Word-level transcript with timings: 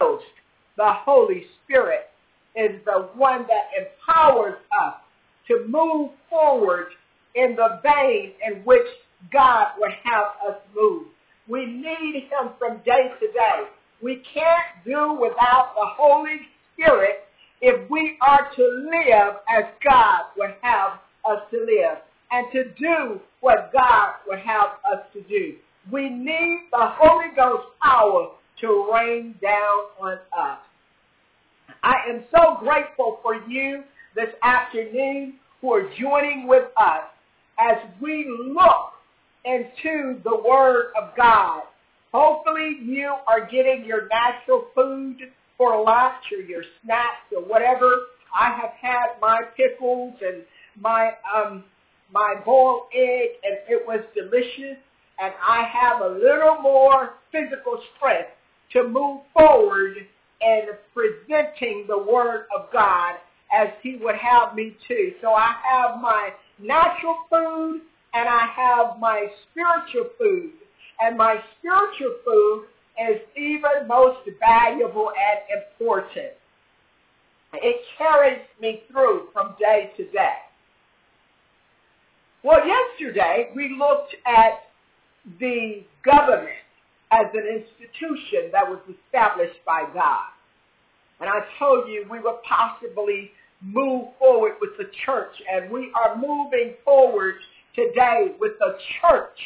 Ghost, 0.00 0.24
the 0.76 0.92
Holy 1.04 1.44
Spirit, 1.64 2.10
is 2.56 2.80
the 2.84 3.08
one 3.16 3.46
that 3.48 3.70
empowers 3.78 4.58
us 4.84 4.94
to 5.48 5.66
move 5.68 6.10
forward 6.30 6.88
in 7.34 7.56
the 7.56 7.80
vein 7.82 8.32
in 8.46 8.62
which 8.64 8.86
God 9.32 9.68
would 9.78 9.92
have 10.04 10.26
us 10.48 10.60
move. 10.74 11.06
We 11.48 11.66
need 11.66 12.24
him 12.24 12.52
from 12.58 12.78
day 12.84 13.10
to 13.20 13.26
day. 13.32 13.68
We 14.02 14.22
can't 14.32 14.84
do 14.84 15.18
without 15.20 15.74
the 15.74 15.86
Holy 15.96 16.38
Spirit 16.72 17.24
if 17.60 17.88
we 17.90 18.16
are 18.20 18.50
to 18.54 18.62
live 18.92 19.36
as 19.48 19.64
God 19.82 20.22
would 20.36 20.54
have 20.62 20.98
us 21.24 21.40
to 21.50 21.58
live 21.58 21.98
and 22.30 22.46
to 22.52 22.64
do 22.78 23.20
what 23.40 23.72
God 23.72 24.14
would 24.26 24.40
have 24.40 24.78
us 24.92 25.06
to 25.12 25.22
do. 25.22 25.54
We 25.92 26.08
need 26.08 26.68
the 26.72 26.88
Holy 26.98 27.34
Ghost 27.36 27.66
power 27.82 28.30
to 28.60 28.90
rain 28.92 29.34
down 29.42 29.78
on 30.00 30.18
us. 30.36 30.58
I 31.82 31.94
am 32.10 32.24
so 32.34 32.56
grateful 32.60 33.18
for 33.22 33.36
you 33.48 33.82
this 34.14 34.30
afternoon 34.42 35.34
who 35.60 35.72
are 35.72 35.88
joining 35.98 36.46
with 36.46 36.64
us 36.76 37.04
as 37.58 37.76
we 38.00 38.26
look 38.54 38.92
into 39.44 40.20
the 40.24 40.42
Word 40.46 40.92
of 41.00 41.16
God. 41.16 41.62
Hopefully 42.12 42.78
you 42.82 43.12
are 43.26 43.46
getting 43.46 43.84
your 43.84 44.08
natural 44.08 44.66
food 44.74 45.16
for 45.58 45.82
lunch 45.82 46.24
or 46.32 46.42
your 46.42 46.62
snacks 46.82 47.26
or 47.34 47.42
whatever. 47.42 47.90
I 48.34 48.50
have 48.60 48.70
had 48.80 49.20
my 49.20 49.42
pickles 49.56 50.14
and 50.20 50.42
my 50.80 51.12
um 51.34 51.64
my 52.12 52.34
boiled 52.44 52.88
egg 52.94 53.30
and 53.42 53.58
it 53.68 53.86
was 53.86 54.00
delicious 54.14 54.78
and 55.20 55.32
I 55.42 55.64
have 55.72 56.00
a 56.00 56.08
little 56.08 56.58
more 56.60 57.14
physical 57.32 57.80
strength 57.96 58.30
to 58.74 58.88
move 58.88 59.22
forward 59.32 59.96
in 60.40 60.62
presenting 60.92 61.86
the 61.88 61.98
Word 61.98 62.46
of 62.56 62.70
God 62.72 63.14
as 63.52 63.68
He 63.82 63.96
would 63.96 64.16
have 64.16 64.54
me 64.54 64.76
to. 64.88 65.12
So 65.22 65.32
I 65.32 65.54
have 65.70 66.00
my 66.00 66.30
natural 66.58 67.16
food 67.30 67.82
and 68.12 68.28
I 68.28 68.46
have 68.54 68.98
my 69.00 69.28
spiritual 69.50 70.10
food. 70.18 70.52
And 71.00 71.16
my 71.16 71.36
spiritual 71.58 72.16
food 72.24 72.66
is 73.10 73.20
even 73.36 73.88
most 73.88 74.28
valuable 74.38 75.10
and 75.10 75.62
important. 75.62 76.32
It 77.54 77.76
carries 77.98 78.42
me 78.60 78.82
through 78.90 79.28
from 79.32 79.54
day 79.58 79.92
to 79.96 80.04
day. 80.10 80.34
Well, 82.42 82.60
yesterday 82.66 83.50
we 83.54 83.76
looked 83.78 84.14
at 84.26 84.64
the 85.40 85.82
government 86.04 86.63
as 87.14 87.26
an 87.32 87.46
institution 87.46 88.50
that 88.52 88.68
was 88.68 88.80
established 88.90 89.64
by 89.64 89.84
God. 89.94 90.26
And 91.20 91.30
I 91.30 91.40
told 91.58 91.88
you 91.88 92.04
we 92.10 92.18
would 92.18 92.42
possibly 92.42 93.30
move 93.62 94.08
forward 94.18 94.54
with 94.60 94.70
the 94.78 94.90
church, 95.06 95.32
and 95.50 95.70
we 95.70 95.92
are 96.02 96.16
moving 96.16 96.74
forward 96.84 97.36
today 97.74 98.34
with 98.40 98.52
the 98.58 98.76
church 99.00 99.38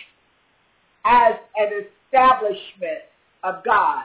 as 1.05 1.35
an 1.57 1.85
establishment 1.85 3.05
of 3.45 3.63
God. 3.65 4.05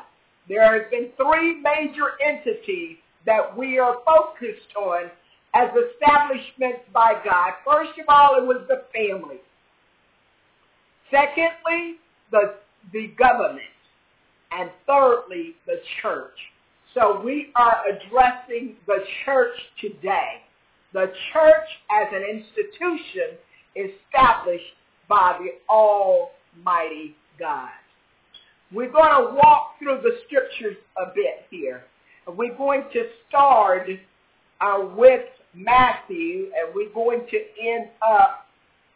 There 0.50 0.82
have 0.82 0.92
been 0.92 1.10
three 1.16 1.62
major 1.62 2.20
entities 2.26 2.98
that 3.26 3.58
we 3.58 3.80
are 3.80 3.98
focused 4.06 4.76
on 4.76 5.10
as 5.56 5.70
establishments 5.70 6.84
by 6.94 7.14
God. 7.24 7.54
First 7.66 7.98
of 7.98 8.06
all, 8.10 8.36
it 8.38 8.46
was 8.46 8.66
the 8.68 8.84
family. 8.94 9.40
Secondly, 11.10 11.98
the, 12.32 12.56
the 12.92 13.08
government. 13.18 13.62
And 14.52 14.70
thirdly, 14.86 15.56
the 15.66 15.80
church. 16.02 16.38
So 16.94 17.22
we 17.24 17.52
are 17.56 17.82
addressing 17.90 18.76
the 18.86 19.00
church 19.26 19.56
today. 19.82 20.44
The 20.94 21.12
church 21.34 21.70
as 21.90 22.08
an 22.12 22.24
institution 22.24 23.38
established 23.76 24.74
by 25.10 25.40
the 25.40 25.74
Almighty 25.74 27.16
God. 27.40 27.70
We're 28.72 28.92
going 28.92 29.12
to 29.12 29.36
walk 29.36 29.80
through 29.80 30.02
the 30.04 30.18
scriptures 30.26 30.78
a 30.98 31.14
bit 31.14 31.46
here. 31.50 31.84
We're 32.28 32.56
going 32.56 32.84
to 32.94 33.06
start 33.28 33.88
uh, 34.62 34.88
with 34.96 35.26
Matthew, 35.54 36.52
and 36.56 36.74
we're 36.74 36.94
going 36.94 37.26
to 37.30 37.38
end 37.62 37.90
up, 38.08 38.48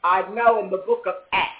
I 0.03 0.21
know, 0.33 0.63
in 0.63 0.69
the 0.69 0.77
book 0.77 1.03
of 1.07 1.15
Acts. 1.33 1.51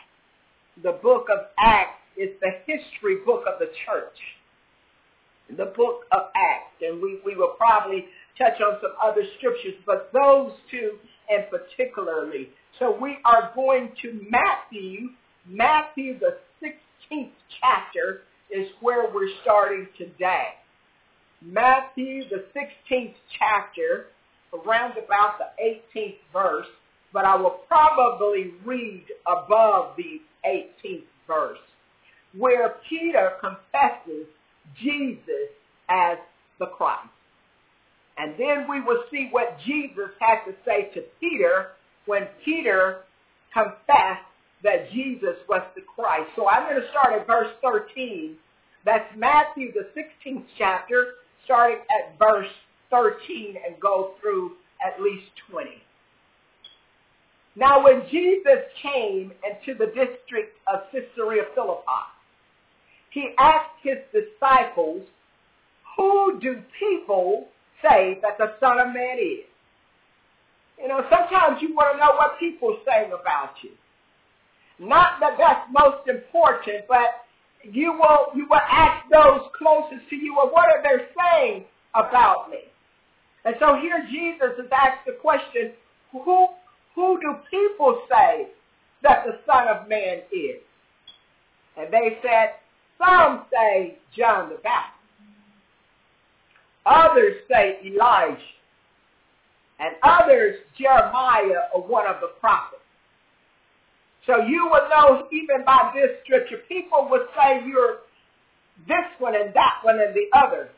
The 0.84 0.94
book 0.94 1.28
of 1.32 1.48
Acts 1.60 2.00
is 2.18 2.30
the 2.42 2.52
history 2.66 3.18
book 3.26 3.44
of 3.48 3.60
the 3.60 3.70
church. 3.86 4.18
The 5.50 5.72
book 5.78 6.04
of 6.12 6.24
Acts, 6.36 6.76
and 6.82 7.02
we, 7.02 7.20
we 7.26 7.36
will 7.36 7.56
probably 7.58 8.06
touch 8.38 8.60
on 8.60 8.80
some 8.82 8.92
other 9.02 9.24
scriptures, 9.38 9.76
but 9.86 10.12
those 10.12 10.52
two 10.70 10.98
and 11.30 11.46
particularly. 11.50 12.50
So 12.80 12.98
we 13.00 13.18
are 13.26 13.52
going 13.56 13.92
to 14.02 14.20
Matthew, 14.30 15.10
Matthew 15.48 16.20
the 16.20 16.38
16th 16.62 17.32
chapter 17.62 18.22
is 18.52 18.68
where 18.82 19.10
we're 19.14 19.30
starting 19.42 19.88
today. 19.98 20.50
Matthew 21.42 22.24
the 22.30 22.46
16th 22.56 23.14
chapter, 23.38 24.08
around 24.54 24.94
about 24.98 25.38
the 25.38 26.00
18th 26.00 26.18
verse, 26.34 26.68
but 27.14 27.26
I 27.26 27.36
will 27.36 27.60
probably 27.68 28.54
read 28.66 29.06
above 29.26 29.96
the 29.98 30.22
18th 30.46 31.04
verse, 31.28 31.60
where 32.38 32.76
Peter 32.90 33.32
confesses 33.42 34.28
Jesus 34.82 35.50
as 35.90 36.18
the 36.60 36.68
Christ. 36.68 37.10
And 38.18 38.34
then 38.38 38.66
we 38.70 38.82
will 38.82 39.04
see 39.12 39.30
what 39.32 39.58
Jesus 39.66 40.10
had 40.20 40.44
to 40.46 40.54
say 40.66 40.90
to 40.94 41.04
Peter 41.20 41.72
when 42.06 42.28
Peter 42.44 43.02
confessed 43.54 44.26
that 44.64 44.92
Jesus 44.92 45.38
was 45.48 45.62
the 45.76 45.82
Christ. 45.82 46.30
So 46.36 46.48
I'm 46.48 46.68
going 46.68 46.82
to 46.82 46.90
start 46.90 47.14
at 47.14 47.28
verse 47.28 47.54
13. 47.62 48.36
That's 48.86 49.08
Matthew, 49.16 49.72
the 49.74 49.88
16th 49.96 50.46
chapter, 50.58 51.14
starting 51.46 51.80
at 51.80 52.18
verse 52.18 52.50
13 52.90 53.56
and 53.66 53.80
go 53.80 54.14
through 54.22 54.54
at 54.86 55.02
least 55.02 55.28
20. 55.52 55.70
Now 57.56 57.84
when 57.84 58.04
Jesus 58.10 58.64
came 58.82 59.32
into 59.44 59.78
the 59.78 59.88
district 59.88 60.58
of 60.72 60.82
Caesarea 60.92 61.44
Philippi, 61.56 62.17
he 63.10 63.30
asked 63.38 63.80
his 63.82 63.98
disciples, 64.14 65.08
who 65.96 66.40
do 66.40 66.62
people 66.80 67.48
say 67.82 68.20
that 68.22 68.38
the 68.38 68.54
Son 68.60 68.80
of 68.80 68.94
Man 68.94 69.18
is? 69.20 69.46
You 70.80 70.88
know, 70.88 71.02
sometimes 71.10 71.62
you 71.62 71.74
want 71.74 71.96
to 71.96 72.00
know 72.00 72.14
what 72.14 72.40
people 72.40 72.78
saying 72.88 73.12
about 73.12 73.56
you. 73.64 73.72
Not 74.80 75.20
that 75.22 75.38
that's 75.38 75.68
most 75.72 76.08
important, 76.08 76.86
but 76.88 77.26
you 77.64 77.94
will 77.94 78.28
you 78.36 78.46
will 78.48 78.62
ask 78.70 79.10
those 79.10 79.42
closest 79.58 80.08
to 80.10 80.16
you, 80.16 80.36
well, 80.36 80.52
what 80.52 80.68
are 80.70 80.84
they 80.84 81.04
saying 81.18 81.66
about 81.96 82.52
me? 82.52 82.60
And 83.44 83.56
so 83.60 83.76
here 83.82 84.06
Jesus 84.12 84.60
is 84.60 84.70
asked 84.72 85.06
the 85.08 85.14
question, 85.14 85.72
who 86.12 86.48
who 86.94 87.20
do 87.20 87.36
people 87.50 88.02
say 88.10 88.48
that 89.02 89.26
the 89.26 89.40
Son 89.46 89.68
of 89.68 89.88
Man 89.88 90.22
is? 90.32 90.62
And 91.76 91.92
they 91.92 92.18
said, 92.22 92.54
some 92.98 93.46
say 93.52 93.98
John 94.16 94.50
the 94.50 94.56
Baptist. 94.56 94.94
Others 96.86 97.36
say 97.52 97.80
Elijah. 97.86 98.38
And 99.80 99.96
others 100.04 100.56
Jeremiah 100.80 101.70
or 101.74 101.84
one 101.84 102.08
of 102.08 102.20
the 102.22 102.30
prophets. 102.40 102.82
So 104.26 104.42
you 104.42 104.66
will 104.66 104.90
know 104.90 105.28
even 105.32 105.64
by 105.66 105.92
this 105.94 106.18
scripture, 106.24 106.58
people 106.68 107.08
will 107.10 107.28
say 107.36 107.62
you're 107.66 108.00
this 108.88 109.06
one 109.20 109.36
and 109.36 109.54
that 109.54 109.80
one 109.84 110.00
and 110.00 110.14
the 110.14 110.28
other. 110.38 110.70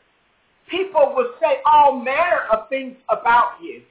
People 0.70 1.12
will 1.16 1.32
say 1.40 1.58
all 1.66 1.98
manner 1.98 2.42
of 2.52 2.68
things 2.68 2.96
about 3.08 3.54
you. 3.62 3.82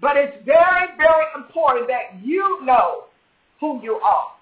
But 0.00 0.16
it's 0.16 0.44
very, 0.44 0.96
very 0.96 1.26
important 1.36 1.88
that 1.88 2.24
you 2.24 2.64
know 2.64 3.04
who 3.60 3.80
you 3.82 3.94
are 3.96 4.32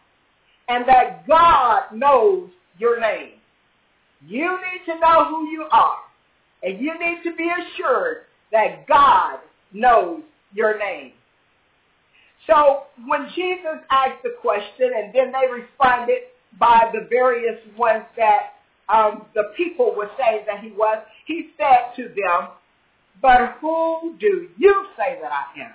and 0.68 0.88
that 0.88 1.26
God 1.26 1.82
knows 1.92 2.48
your 2.78 3.00
name. 3.00 3.32
You 4.26 4.58
need 4.58 4.92
to 4.92 4.98
know 4.98 5.26
who 5.28 5.48
you 5.48 5.66
are 5.70 5.98
and 6.62 6.80
you 6.80 6.98
need 6.98 7.22
to 7.24 7.36
be 7.36 7.48
assured 7.48 8.24
that 8.52 8.86
God 8.86 9.38
knows 9.72 10.22
your 10.52 10.78
name. 10.78 11.12
So 12.46 12.84
when 13.06 13.28
Jesus 13.34 13.84
asked 13.90 14.22
the 14.22 14.34
question 14.40 14.90
and 14.96 15.14
then 15.14 15.32
they 15.32 15.52
responded 15.52 16.32
by 16.58 16.90
the 16.92 17.06
various 17.10 17.58
ones 17.76 18.04
that 18.16 18.54
um, 18.88 19.26
the 19.34 19.52
people 19.56 19.94
were 19.94 20.10
saying 20.18 20.44
that 20.46 20.60
he 20.60 20.70
was, 20.70 21.04
he 21.26 21.50
said 21.58 21.94
to 21.96 22.08
them, 22.08 22.48
but 23.20 23.58
who 23.60 24.16
do 24.18 24.48
you 24.56 24.86
say 24.96 25.18
that 25.20 25.30
I 25.30 25.60
am? 25.60 25.72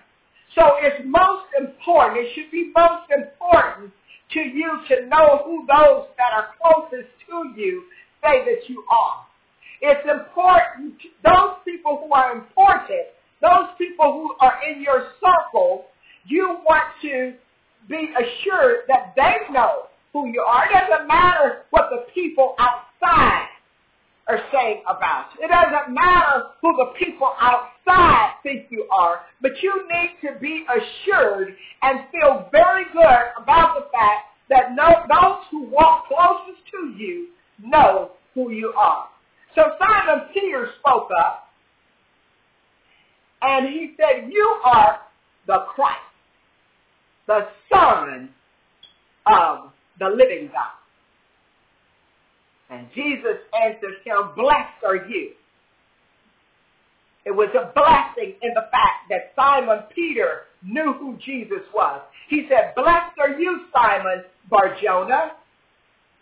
So 0.55 0.77
it's 0.79 1.03
most 1.05 1.45
important, 1.59 2.25
it 2.25 2.33
should 2.33 2.51
be 2.51 2.71
most 2.75 3.09
important 3.11 3.91
to 4.33 4.39
you 4.39 4.80
to 4.89 5.06
know 5.07 5.41
who 5.45 5.65
those 5.68 6.07
that 6.18 6.33
are 6.33 6.50
closest 6.62 7.09
to 7.27 7.53
you 7.56 7.83
say 8.21 8.44
that 8.45 8.69
you 8.69 8.83
are. 8.89 9.25
It's 9.81 10.07
important, 10.09 10.95
those 11.24 11.59
people 11.65 12.03
who 12.06 12.13
are 12.13 12.31
important, 12.31 13.12
those 13.41 13.68
people 13.77 14.13
who 14.13 14.35
are 14.45 14.59
in 14.69 14.81
your 14.81 15.12
circle, 15.19 15.85
you 16.25 16.57
want 16.65 16.85
to 17.01 17.33
be 17.89 18.09
assured 18.15 18.88
that 18.88 19.13
they 19.15 19.53
know 19.53 19.88
who 20.13 20.27
you 20.27 20.41
are. 20.41 20.65
It 20.65 20.74
doesn't 20.74 21.07
matter 21.07 21.63
what 21.71 21.89
the 21.89 22.06
people 22.13 22.56
outside 22.59 23.47
are 24.28 24.40
saying 24.54 24.84
about 24.88 25.28
you. 25.36 25.46
It 25.46 25.50
doesn't 25.50 25.94
matter 25.94 26.44
who 26.62 26.74
the 26.78 26.94
people 26.98 27.34
outside 27.40 28.36
think 28.42 28.68
you 28.70 28.88
are, 28.92 29.22
but 29.42 29.52
you 29.62 29.88
need 29.92 30.18
to 30.28 30.40
be 30.40 30.66
assured 30.70 31.56
and 31.81 32.00
feel 32.12 32.48
very 32.52 32.86
good 32.94 33.42
about 33.42 33.75
the 33.75 33.86
fact 33.92 34.28
that 34.50 34.75
no, 34.75 34.88
those 35.10 35.44
who 35.52 35.70
walk 35.70 36.06
closest 36.08 36.62
to 36.72 36.94
you 36.98 37.30
know 37.62 38.12
who 38.34 38.52
you 38.52 38.74
are. 38.78 39.08
So 39.56 39.64
Simon 39.80 40.28
Peter 40.34 40.70
spoke 40.80 41.10
up 41.20 41.50
and 43.42 43.68
he 43.68 43.94
said, 43.98 44.30
you 44.31 44.56
are 44.66 45.00
the 45.48 45.66
Christ, 45.75 46.00
the 47.28 47.48
Son 47.72 48.30
of 49.28 49.72
the 50.00 50.08
living 50.08 50.50
God. 50.52 50.82
And 52.69 52.88
Jesus 52.95 53.38
answered 53.62 53.95
him, 54.04 54.31
blessed 54.36 54.83
are 54.86 55.07
you. 55.07 55.31
It 57.25 57.31
was 57.31 57.50
a 57.56 57.71
blessing 57.74 58.36
in 58.42 58.54
the 58.54 58.68
fact 58.71 59.07
that 59.10 59.31
Simon 59.36 59.83
Peter 59.95 60.42
knew 60.63 60.94
who 60.94 61.18
Jesus 61.24 61.62
was. 61.74 62.01
He 62.30 62.48
said, 62.50 62.74
blessed 62.75 63.18
are 63.19 63.39
you, 63.39 63.65
Simon 63.74 64.24
Barjona, 64.50 65.33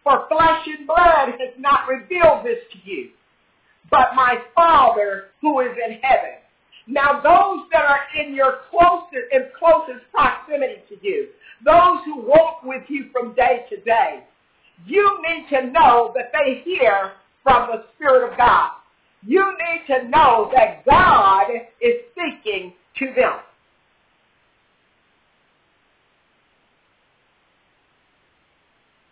for 0.03 0.27
flesh 0.29 0.67
and 0.67 0.85
blood 0.85 1.29
has 1.39 1.53
not 1.57 1.87
revealed 1.87 2.45
this 2.45 2.59
to 2.73 2.89
you, 2.89 3.09
but 3.89 4.15
my 4.15 4.37
Father 4.55 5.25
who 5.41 5.59
is 5.61 5.75
in 5.87 5.99
heaven. 6.01 6.37
Now 6.87 7.21
those 7.21 7.67
that 7.71 7.85
are 7.85 8.01
in 8.19 8.33
your 8.35 8.59
closest, 8.69 9.31
in 9.31 9.45
closest 9.57 10.05
proximity 10.11 10.81
to 10.89 10.97
you, 11.01 11.27
those 11.63 11.99
who 12.05 12.21
walk 12.21 12.63
with 12.63 12.83
you 12.89 13.05
from 13.11 13.33
day 13.35 13.65
to 13.69 13.77
day, 13.81 14.23
you 14.85 15.19
need 15.27 15.47
to 15.49 15.67
know 15.67 16.13
that 16.15 16.31
they 16.33 16.61
hear 16.63 17.13
from 17.43 17.69
the 17.71 17.83
Spirit 17.95 18.31
of 18.31 18.37
God. 18.37 18.71
You 19.23 19.43
need 19.43 19.93
to 19.93 20.09
know 20.09 20.51
that 20.55 20.85
God 20.85 21.47
is 21.79 21.93
speaking 22.11 22.73
to 22.97 23.05
them. 23.15 23.33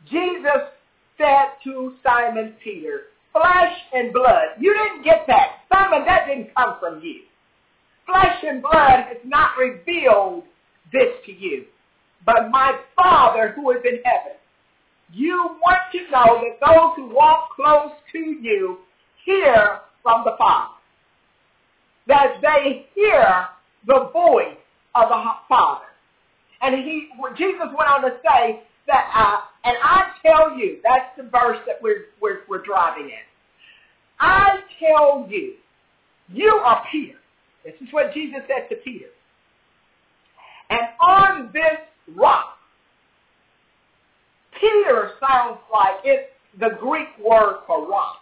Jesus 0.10 0.74
said 1.18 1.50
to 1.63 1.94
Simon 2.04 2.56
Peter, 2.63 3.01
flesh 3.31 3.74
and 3.94 4.12
blood. 4.12 4.57
You 4.60 4.74
didn't 4.74 5.04
get 5.04 5.25
that. 5.27 5.60
Simon, 5.71 6.06
that 6.06 6.25
didn't 6.27 6.56
come 6.56 6.77
from 6.80 7.01
you. 7.01 7.21
Flesh 8.07 8.44
and 8.44 8.62
blood 8.62 9.06
has 9.07 9.18
not 9.24 9.51
revealed 9.57 10.44
this 10.92 11.13
to 11.25 11.31
you, 11.31 11.66
but 12.25 12.50
my 12.50 12.80
Father 12.95 13.54
who 13.56 13.69
is 13.71 13.83
in 13.83 14.00
heaven. 14.04 14.38
You 15.12 15.58
want 15.62 15.80
to 15.94 16.00
know 16.12 16.42
that 16.42 16.66
those 16.66 16.96
who 16.96 17.14
walk 17.14 17.50
close 17.56 17.92
to 18.12 18.20
you 18.20 18.80
hear 19.26 19.80
from 20.04 20.24
the 20.24 20.36
Father. 20.38 20.74
That 22.08 22.42
they 22.42 22.88
hear 22.96 23.48
the 23.86 24.10
voice 24.12 24.58
of 24.96 25.10
the 25.10 25.24
Father. 25.48 25.86
And 26.62 26.76
he, 26.76 27.08
Jesus 27.38 27.68
went 27.78 27.90
on 27.90 28.02
to 28.02 28.18
say 28.30 28.64
that, 28.88 29.12
uh, 29.16 29.42
and 29.64 29.78
I 29.82 30.12
tell 30.22 30.58
you, 30.58 30.80
that's 30.84 31.16
the 31.18 31.24
verse 31.24 31.60
that 31.68 31.82
we're, 31.82 32.06
we're, 32.22 32.42
we're 32.50 32.64
driving 32.64 33.06
in. 33.06 33.26
I 34.20 34.60
tell 34.80 35.28
you, 35.30 35.54
you 36.32 36.50
are 36.50 36.84
Peter. 36.92 37.18
This 37.64 37.74
is 37.82 37.88
what 37.92 38.14
Jesus 38.14 38.40
said 38.48 38.68
to 38.70 38.76
Peter. 38.84 39.08
And 40.70 40.82
on 41.02 41.50
this 41.54 41.80
rock, 42.16 42.59
Peter 44.60 45.12
sounds 45.20 45.60
like 45.72 45.96
it's 46.04 46.30
the 46.60 46.70
Greek 46.80 47.08
word 47.24 47.62
for 47.66 47.88
rock. 47.88 48.20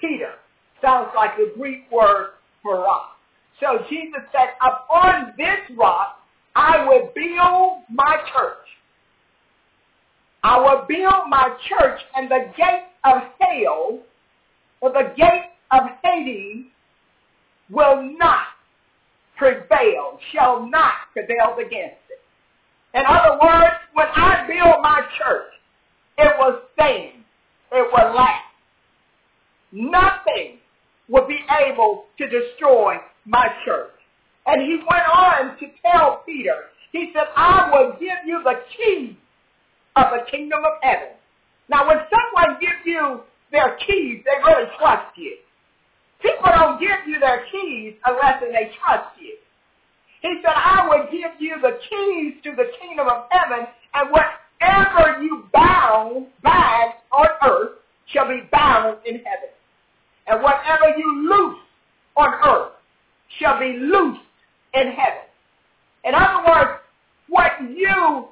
Peter 0.00 0.34
sounds 0.80 1.10
like 1.14 1.36
the 1.36 1.52
Greek 1.56 1.90
word 1.90 2.30
for 2.62 2.80
rock. 2.80 3.16
So 3.60 3.78
Jesus 3.88 4.20
said, 4.32 4.48
upon 4.60 5.34
this 5.38 5.76
rock, 5.76 6.18
I 6.56 6.84
will 6.86 7.12
build 7.14 7.82
my 7.90 8.16
church. 8.34 8.66
I 10.42 10.58
will 10.58 10.84
build 10.88 11.28
my 11.28 11.56
church 11.68 12.00
and 12.16 12.28
the 12.28 12.52
gate 12.56 12.88
of 13.04 13.22
hell, 13.40 14.00
or 14.80 14.92
the 14.92 15.12
gate 15.16 15.50
of 15.70 15.82
Hades, 16.02 16.66
will 17.70 18.02
not 18.18 18.46
prevail, 19.36 20.18
shall 20.32 20.68
not 20.68 20.92
prevail 21.12 21.56
against 21.58 22.02
it. 22.10 22.20
In 22.94 23.04
other 23.06 23.38
words, 23.40 23.81
when 23.94 24.06
I 24.14 24.46
build 24.46 24.82
my 24.82 25.02
church, 25.18 25.52
it 26.18 26.32
will 26.38 26.60
stand. 26.74 27.24
It 27.72 27.90
will 27.92 28.14
last. 28.14 28.44
Nothing 29.72 30.58
will 31.08 31.26
be 31.26 31.38
able 31.66 32.04
to 32.18 32.28
destroy 32.28 32.96
my 33.26 33.48
church. 33.64 33.90
And 34.46 34.62
he 34.62 34.76
went 34.78 35.06
on 35.08 35.58
to 35.58 35.66
tell 35.84 36.22
Peter, 36.26 36.64
he 36.90 37.10
said, 37.14 37.24
I 37.36 37.70
will 37.72 37.92
give 37.98 38.26
you 38.26 38.42
the 38.44 38.60
keys 38.76 39.16
of 39.96 40.06
the 40.10 40.30
kingdom 40.30 40.60
of 40.64 40.72
heaven. 40.82 41.16
Now 41.68 41.86
when 41.86 41.98
someone 42.10 42.60
gives 42.60 42.84
you 42.84 43.20
their 43.50 43.76
keys, 43.86 44.22
they 44.24 44.36
really 44.44 44.68
trust 44.78 45.16
you. 45.16 45.36
People 46.20 46.50
don't 46.54 46.80
give 46.80 47.06
you 47.06 47.18
their 47.18 47.44
keys 47.50 47.94
unless 48.04 48.40
they 48.40 48.70
trust 48.80 49.18
you. 49.20 49.36
He 50.22 50.40
said, 50.42 50.54
I 50.54 50.86
will 50.88 51.10
give 51.10 51.32
you 51.40 51.56
the 51.60 51.78
keys 51.90 52.34
to 52.44 52.54
the 52.54 52.70
kingdom 52.80 53.08
of 53.08 53.26
heaven, 53.30 53.66
and 53.94 54.10
whatever 54.10 55.22
you 55.22 55.44
bound, 55.52 56.26
bind 56.42 56.92
on 57.12 57.26
earth, 57.44 57.72
shall 58.06 58.28
be 58.28 58.42
bound 58.50 58.98
in 59.06 59.16
heaven. 59.16 59.50
And 60.26 60.42
whatever 60.42 60.96
you 60.96 61.28
loose 61.28 61.58
on 62.16 62.34
earth 62.48 62.72
shall 63.38 63.58
be 63.58 63.76
loosed 63.78 64.20
in 64.74 64.92
heaven. 64.92 65.28
In 66.04 66.14
other 66.14 66.44
words, 66.46 66.80
what 67.28 67.52
you 67.60 68.28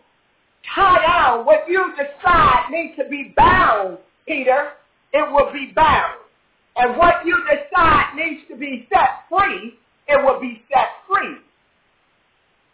tie 0.74 0.98
down, 1.06 1.46
what 1.46 1.64
you 1.68 1.92
decide 1.96 2.70
needs 2.70 2.96
to 2.96 3.08
be 3.08 3.32
bound, 3.36 3.98
Peter, 4.26 4.70
it 5.12 5.32
will 5.32 5.52
be 5.52 5.72
bound. 5.74 6.18
And 6.76 6.96
what 6.96 7.24
you 7.24 7.36
decide 7.50 8.14
needs 8.16 8.42
to 8.48 8.56
be 8.56 8.86
set 8.92 9.28
free, 9.28 9.74
it 10.08 10.24
will 10.24 10.40
be 10.40 10.62
set 10.72 10.88
free. 11.08 11.36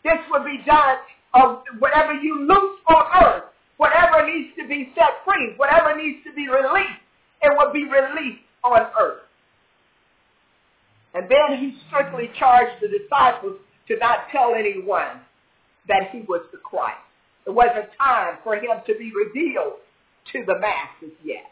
This 0.04 0.18
will 0.30 0.44
be 0.44 0.62
done 0.66 0.96
of 1.36 1.62
whatever 1.78 2.14
you 2.14 2.46
loose 2.48 2.80
on 2.88 3.04
earth, 3.24 3.44
whatever 3.76 4.26
needs 4.26 4.50
to 4.58 4.66
be 4.66 4.92
set 4.94 5.22
free, 5.24 5.54
whatever 5.56 5.96
needs 5.96 6.18
to 6.24 6.32
be 6.32 6.48
released, 6.48 7.04
it 7.42 7.52
will 7.56 7.72
be 7.72 7.84
released 7.84 8.42
on 8.64 8.80
earth. 9.00 9.22
And 11.14 11.28
then 11.28 11.58
he 11.58 11.78
strictly 11.88 12.30
charged 12.38 12.82
the 12.82 12.88
disciples 12.88 13.58
to 13.88 13.96
not 13.98 14.28
tell 14.32 14.54
anyone 14.54 15.20
that 15.88 16.10
he 16.10 16.20
was 16.28 16.42
the 16.52 16.58
Christ. 16.58 16.98
It 17.46 17.50
wasn't 17.54 17.88
time 17.98 18.38
for 18.42 18.56
him 18.56 18.82
to 18.86 18.94
be 18.98 19.12
revealed 19.14 19.80
to 20.32 20.44
the 20.46 20.58
masses 20.58 21.16
yet. 21.22 21.44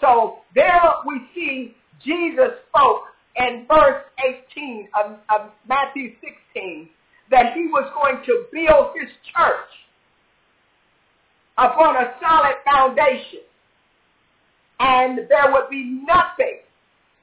So 0.00 0.38
there 0.54 0.82
we 1.06 1.20
see 1.34 1.76
Jesus 2.04 2.58
spoke 2.68 3.04
in 3.36 3.66
verse 3.68 4.02
18 4.56 4.88
of, 4.98 5.12
of 5.34 5.50
Matthew 5.68 6.14
16 6.54 6.88
that 7.30 7.54
he 7.54 7.66
was 7.66 7.90
going 7.94 8.24
to 8.26 8.44
build 8.52 8.94
his 9.00 9.10
church 9.34 9.70
upon 11.56 11.96
a 11.96 12.14
solid 12.20 12.56
foundation. 12.64 13.40
And 14.80 15.18
there 15.28 15.52
would 15.52 15.68
be 15.70 16.02
nothing 16.06 16.60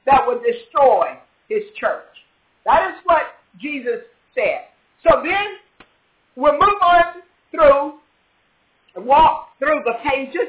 that 0.06 0.26
would 0.26 0.40
destroy 0.42 1.18
his 1.48 1.62
church. 1.78 2.04
That 2.64 2.90
is 2.90 3.00
what 3.04 3.22
Jesus 3.60 4.00
said. 4.34 4.68
So 5.02 5.22
then 5.22 5.46
we'll 6.36 6.52
move 6.52 6.80
on 6.82 7.04
through 7.50 7.98
walk 8.96 9.50
through 9.58 9.82
the 9.84 9.94
pages. 10.04 10.48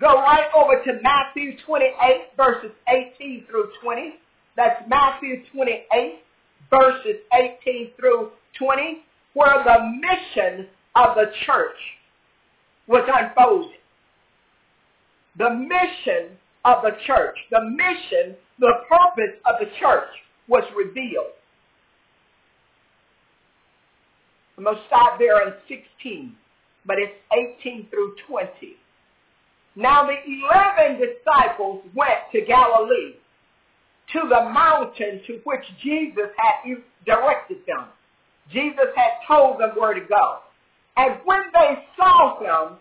Go 0.00 0.14
right 0.14 0.48
over 0.54 0.82
to 0.82 1.00
Matthew 1.02 1.56
28 1.64 2.36
verses 2.36 2.70
18 2.88 3.46
through 3.48 3.70
20. 3.82 4.14
That's 4.56 4.82
Matthew 4.88 5.44
28 5.52 6.23
verses 6.70 7.20
18 7.32 7.92
through 7.98 8.30
20, 8.58 9.04
where 9.34 9.64
the 9.64 9.98
mission 10.00 10.66
of 10.94 11.16
the 11.16 11.26
church 11.46 11.76
was 12.86 13.08
unfolded. 13.12 13.78
The 15.38 15.50
mission 15.50 16.36
of 16.64 16.82
the 16.82 16.92
church, 17.06 17.36
the 17.50 17.60
mission, 17.60 18.36
the 18.58 18.72
purpose 18.88 19.36
of 19.46 19.56
the 19.60 19.66
church 19.80 20.08
was 20.48 20.62
revealed. 20.76 21.32
I'm 24.56 24.64
going 24.64 24.76
to 24.76 24.82
stop 24.86 25.18
there 25.18 25.46
in 25.48 25.54
16, 25.68 26.36
but 26.86 26.96
it's 26.98 27.12
18 27.60 27.88
through 27.90 28.14
20. 28.28 28.76
Now 29.76 30.06
the 30.06 30.14
11 30.86 31.00
disciples 31.00 31.84
went 31.94 32.20
to 32.32 32.40
Galilee, 32.42 33.14
to 34.14 34.20
the 34.28 34.50
mountain 34.50 35.20
to 35.26 35.40
which 35.44 35.64
Jesus 35.82 36.30
had 36.36 36.76
directed 37.04 37.58
them. 37.66 37.86
Jesus 38.52 38.86
had 38.94 39.10
told 39.26 39.60
them 39.60 39.70
where 39.76 39.92
to 39.92 40.00
go. 40.00 40.38
And 40.96 41.16
when 41.24 41.42
they 41.52 41.84
saw 41.96 42.38
him, 42.38 42.76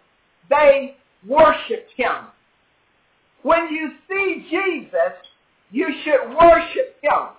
they 0.50 0.96
worshiped 1.28 1.92
him. 1.98 2.28
When 3.42 3.68
you 3.70 3.92
see 4.08 4.46
Jesus, 4.50 5.13
you 5.72 5.88
should 6.04 6.36
worship 6.40 6.98
him. 7.02 7.30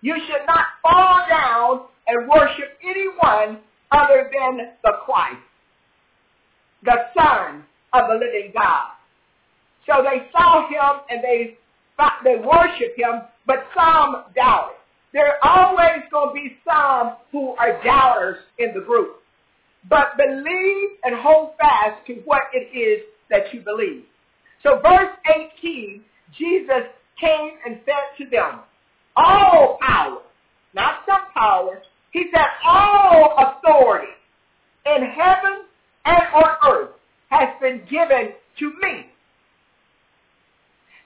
You 0.00 0.16
should 0.26 0.46
not 0.46 0.66
fall 0.82 1.20
down 1.28 1.80
and 2.06 2.28
worship 2.28 2.78
anyone 2.82 3.60
other 3.90 4.30
than 4.32 4.68
the 4.84 4.92
Christ, 5.04 5.42
the 6.84 6.96
Son 7.18 7.64
of 7.92 8.08
the 8.08 8.14
living 8.14 8.52
God. 8.54 8.92
So 9.86 10.04
they 10.04 10.28
saw 10.32 10.68
him 10.68 11.02
and 11.10 11.22
they 11.22 11.58
they 12.24 12.36
worshiped 12.36 12.98
him, 12.98 13.22
but 13.50 13.66
some 13.76 14.26
doubted. 14.36 14.76
There 15.12 15.26
are 15.26 15.38
always 15.42 16.04
going 16.12 16.28
to 16.28 16.34
be 16.34 16.56
some 16.64 17.16
who 17.32 17.56
are 17.56 17.82
doubters 17.82 18.36
in 18.60 18.72
the 18.72 18.80
group. 18.80 19.16
But 19.88 20.16
believe 20.16 20.88
and 21.02 21.16
hold 21.16 21.54
fast 21.58 22.06
to 22.06 22.14
what 22.26 22.42
it 22.52 22.78
is 22.78 23.02
that 23.28 23.52
you 23.52 23.62
believe. 23.62 24.04
So 24.62 24.80
verse 24.80 25.16
18, 25.64 26.04
Jesus 26.38 26.86
came 27.20 27.50
and 27.66 27.80
said 27.84 28.24
to 28.24 28.30
them, 28.30 28.60
all 29.16 29.78
power, 29.80 30.18
not 30.72 31.00
some 31.08 31.32
power, 31.34 31.82
he 32.12 32.26
said 32.32 32.46
all 32.64 33.34
authority 33.36 34.12
in 34.86 35.10
heaven 35.10 35.64
and 36.04 36.22
on 36.34 36.72
earth 36.72 36.90
has 37.30 37.48
been 37.60 37.82
given 37.90 38.32
to 38.60 38.72
me. 38.80 39.06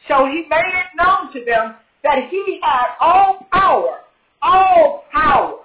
So 0.09 0.27
he 0.27 0.45
made 0.51 0.75
it 0.75 0.87
known 0.95 1.33
to 1.33 1.43
them 1.47 1.77
that 2.04 2.28
he 2.30 2.61
had 2.62 2.87
all 3.00 3.46
power, 3.50 4.00
all 4.42 5.04
power 5.11 5.58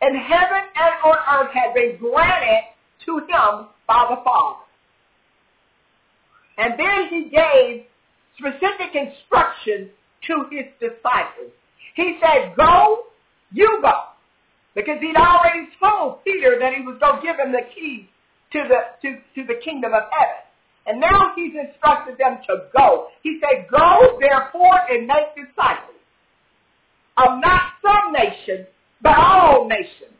in 0.00 0.14
heaven 0.16 0.62
and 0.74 0.94
on 1.04 1.16
earth 1.34 1.52
had 1.52 1.74
been 1.74 1.98
granted 1.98 2.64
to 3.04 3.18
him 3.18 3.68
by 3.86 4.06
the 4.08 4.22
Father. 4.24 4.60
And 6.58 6.74
then 6.78 7.08
he 7.10 7.30
gave 7.30 7.84
specific 8.38 8.94
instructions 8.94 9.90
to 10.26 10.46
his 10.50 10.66
disciples. 10.80 11.52
He 11.94 12.18
said, 12.20 12.54
go, 12.56 13.04
you 13.52 13.80
go. 13.82 13.92
Because 14.74 14.98
he'd 15.00 15.16
already 15.16 15.68
told 15.82 16.24
Peter 16.24 16.56
that 16.60 16.72
he 16.74 16.82
was 16.82 16.96
going 17.00 17.20
to 17.20 17.22
give 17.22 17.36
him 17.36 17.52
the 17.52 17.62
keys 17.74 18.06
to 18.52 18.64
the, 18.68 18.78
to, 19.02 19.16
to 19.34 19.46
the 19.46 19.60
kingdom 19.62 19.92
of 19.92 20.02
heaven. 20.10 20.41
And 20.86 21.00
now 21.00 21.32
he's 21.36 21.52
instructed 21.54 22.18
them 22.18 22.38
to 22.48 22.66
go. 22.76 23.08
He 23.22 23.40
said, 23.40 23.66
go 23.70 24.18
therefore 24.20 24.80
and 24.90 25.06
make 25.06 25.34
disciples 25.36 26.00
of 27.18 27.38
not 27.40 27.62
some 27.82 28.12
nations, 28.12 28.66
but 29.00 29.16
all 29.16 29.68
nations. 29.68 30.16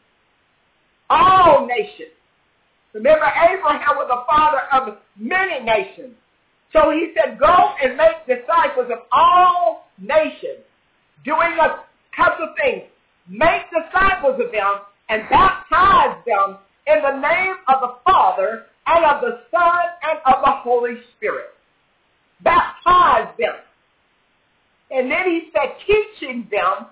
All 1.11 1.67
nations. 1.67 2.13
Remember, 2.93 3.25
Abraham 3.25 3.97
was 3.97 4.09
the 4.09 4.23
father 4.29 4.63
of 4.73 4.99
many 5.19 5.65
nations. 5.65 6.15
So 6.73 6.91
he 6.91 7.13
said, 7.15 7.39
go 7.39 7.75
and 7.83 7.97
make 7.97 8.27
disciples 8.27 8.87
of 8.91 8.99
all 9.11 9.89
nations, 9.99 10.65
doing 11.25 11.57
a 11.61 11.81
couple 12.17 12.47
of 12.49 12.57
things. 12.63 12.85
Make 13.29 13.63
disciples 13.71 14.41
of 14.41 14.53
them 14.53 14.83
and 15.09 15.23
baptize 15.29 16.17
them 16.27 16.59
in 16.87 17.03
the 17.03 17.21
name 17.21 17.55
of 17.69 17.81
the 17.81 17.95
Father 18.05 18.67
and 18.87 19.05
of 19.05 19.21
the 19.21 19.41
Son 19.51 19.83
and 20.03 20.19
of 20.27 20.43
the 20.45 20.53
Holy 20.63 20.97
Spirit. 21.17 21.51
Baptize 22.43 23.35
them. 23.39 23.55
And 24.91 25.11
then 25.11 25.25
he 25.25 25.51
said, 25.53 25.77
teaching 25.87 26.49
them 26.51 26.89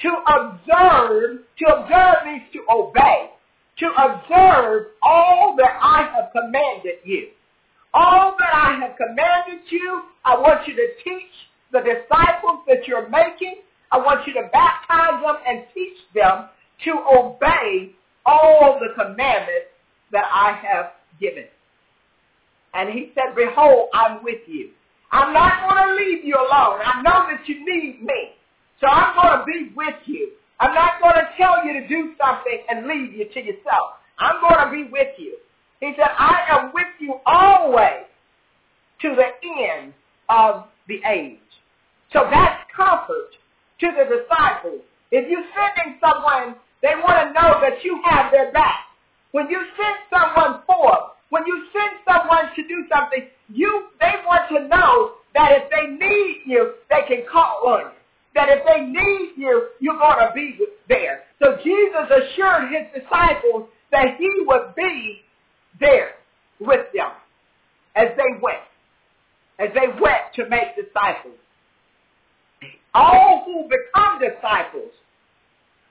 to 0.00 0.08
observe, 0.08 1.40
to 1.58 1.64
observe 1.74 2.26
means 2.26 2.42
to 2.52 2.60
obey, 2.70 3.30
to 3.78 3.86
observe 3.86 4.86
all 5.02 5.54
that 5.56 5.78
I 5.80 6.10
have 6.14 6.30
commanded 6.32 7.04
you. 7.04 7.28
All 7.94 8.36
that 8.38 8.54
I 8.54 8.78
have 8.80 8.96
commanded 8.96 9.70
you, 9.70 10.02
I 10.24 10.34
want 10.36 10.66
you 10.66 10.74
to 10.74 10.88
teach 11.04 11.30
the 11.72 11.80
disciples 11.80 12.60
that 12.66 12.86
you're 12.86 13.08
making. 13.08 13.56
I 13.90 13.98
want 13.98 14.26
you 14.26 14.32
to 14.34 14.48
baptize 14.52 15.22
them 15.22 15.36
and 15.46 15.64
teach 15.74 15.98
them 16.14 16.48
to 16.84 16.92
obey 17.18 17.94
all 18.24 18.80
the 18.80 18.94
commandments 18.94 19.68
that 20.10 20.24
I 20.24 20.58
have 20.62 20.92
given. 21.20 21.44
And 22.74 22.90
he 22.90 23.12
said, 23.14 23.34
behold, 23.36 23.88
I'm 23.92 24.22
with 24.22 24.40
you. 24.46 24.70
I'm 25.10 25.32
not 25.34 25.68
going 25.68 25.88
to 25.88 26.04
leave 26.04 26.24
you 26.24 26.34
alone. 26.34 26.80
I 26.84 27.02
know 27.02 27.28
that 27.30 27.46
you 27.46 27.64
need 27.66 28.02
me. 28.02 28.32
So 28.80 28.86
I'm 28.86 29.14
going 29.14 29.38
to 29.38 29.44
be 29.44 29.74
with 29.76 29.96
you. 30.06 30.32
I'm 30.58 30.74
not 30.74 31.00
going 31.02 31.14
to 31.14 31.28
tell 31.36 31.64
you 31.66 31.74
to 31.74 31.88
do 31.88 32.14
something 32.18 32.64
and 32.68 32.86
leave 32.86 33.12
you 33.12 33.26
to 33.26 33.40
yourself. 33.40 34.00
I'm 34.18 34.40
going 34.40 34.64
to 34.64 34.70
be 34.70 34.90
with 34.90 35.08
you. 35.18 35.36
He 35.80 35.92
said, 35.96 36.08
I 36.18 36.38
am 36.50 36.70
with 36.72 36.86
you 37.00 37.18
always 37.26 38.06
to 39.02 39.14
the 39.16 39.28
end 39.74 39.92
of 40.28 40.64
the 40.88 41.00
age. 41.06 41.38
So 42.12 42.26
that's 42.30 42.62
comfort 42.74 43.30
to 43.80 43.88
the 43.90 44.04
disciples. 44.04 44.82
If 45.10 45.28
you're 45.28 45.44
sending 45.52 45.98
someone, 46.00 46.56
they 46.82 46.94
want 47.02 47.28
to 47.28 47.32
know 47.34 47.60
that 47.60 47.84
you 47.84 48.00
have 48.04 48.30
their 48.32 48.52
back. 48.52 48.86
When 49.32 49.48
you 49.48 49.60
send 49.76 49.96
someone 50.08 50.62
forth, 50.66 51.12
when 51.30 51.42
you 51.46 51.64
send 51.72 52.00
someone 52.06 52.54
to 52.54 52.62
do 52.68 52.84
something, 52.92 53.26
you 53.48 53.88
they 54.00 54.12
want 54.26 54.48
to 54.50 54.68
know 54.68 55.12
that 55.34 55.52
if 55.52 55.70
they 55.70 55.86
need 55.92 56.42
you, 56.46 56.74
they 56.90 57.02
can 57.08 57.24
call 57.30 57.62
on 57.66 57.80
you. 57.80 57.98
That 58.34 58.48
if 58.48 58.64
they 58.64 58.86
need 58.86 59.32
you, 59.36 59.68
you're 59.80 59.98
going 59.98 60.18
to 60.18 60.32
be 60.34 60.58
there. 60.88 61.24
So 61.42 61.56
Jesus 61.62 62.08
assured 62.10 62.70
his 62.70 63.02
disciples 63.02 63.68
that 63.90 64.16
he 64.18 64.30
would 64.46 64.74
be 64.74 65.22
there 65.80 66.12
with 66.60 66.86
them 66.94 67.10
as 67.94 68.08
they 68.16 68.40
went, 68.40 68.64
as 69.58 69.68
they 69.74 69.88
went 70.00 70.32
to 70.36 70.48
make 70.48 70.76
disciples. 70.76 71.36
All 72.94 73.42
who 73.46 73.68
become 73.68 74.20
disciples 74.20 74.92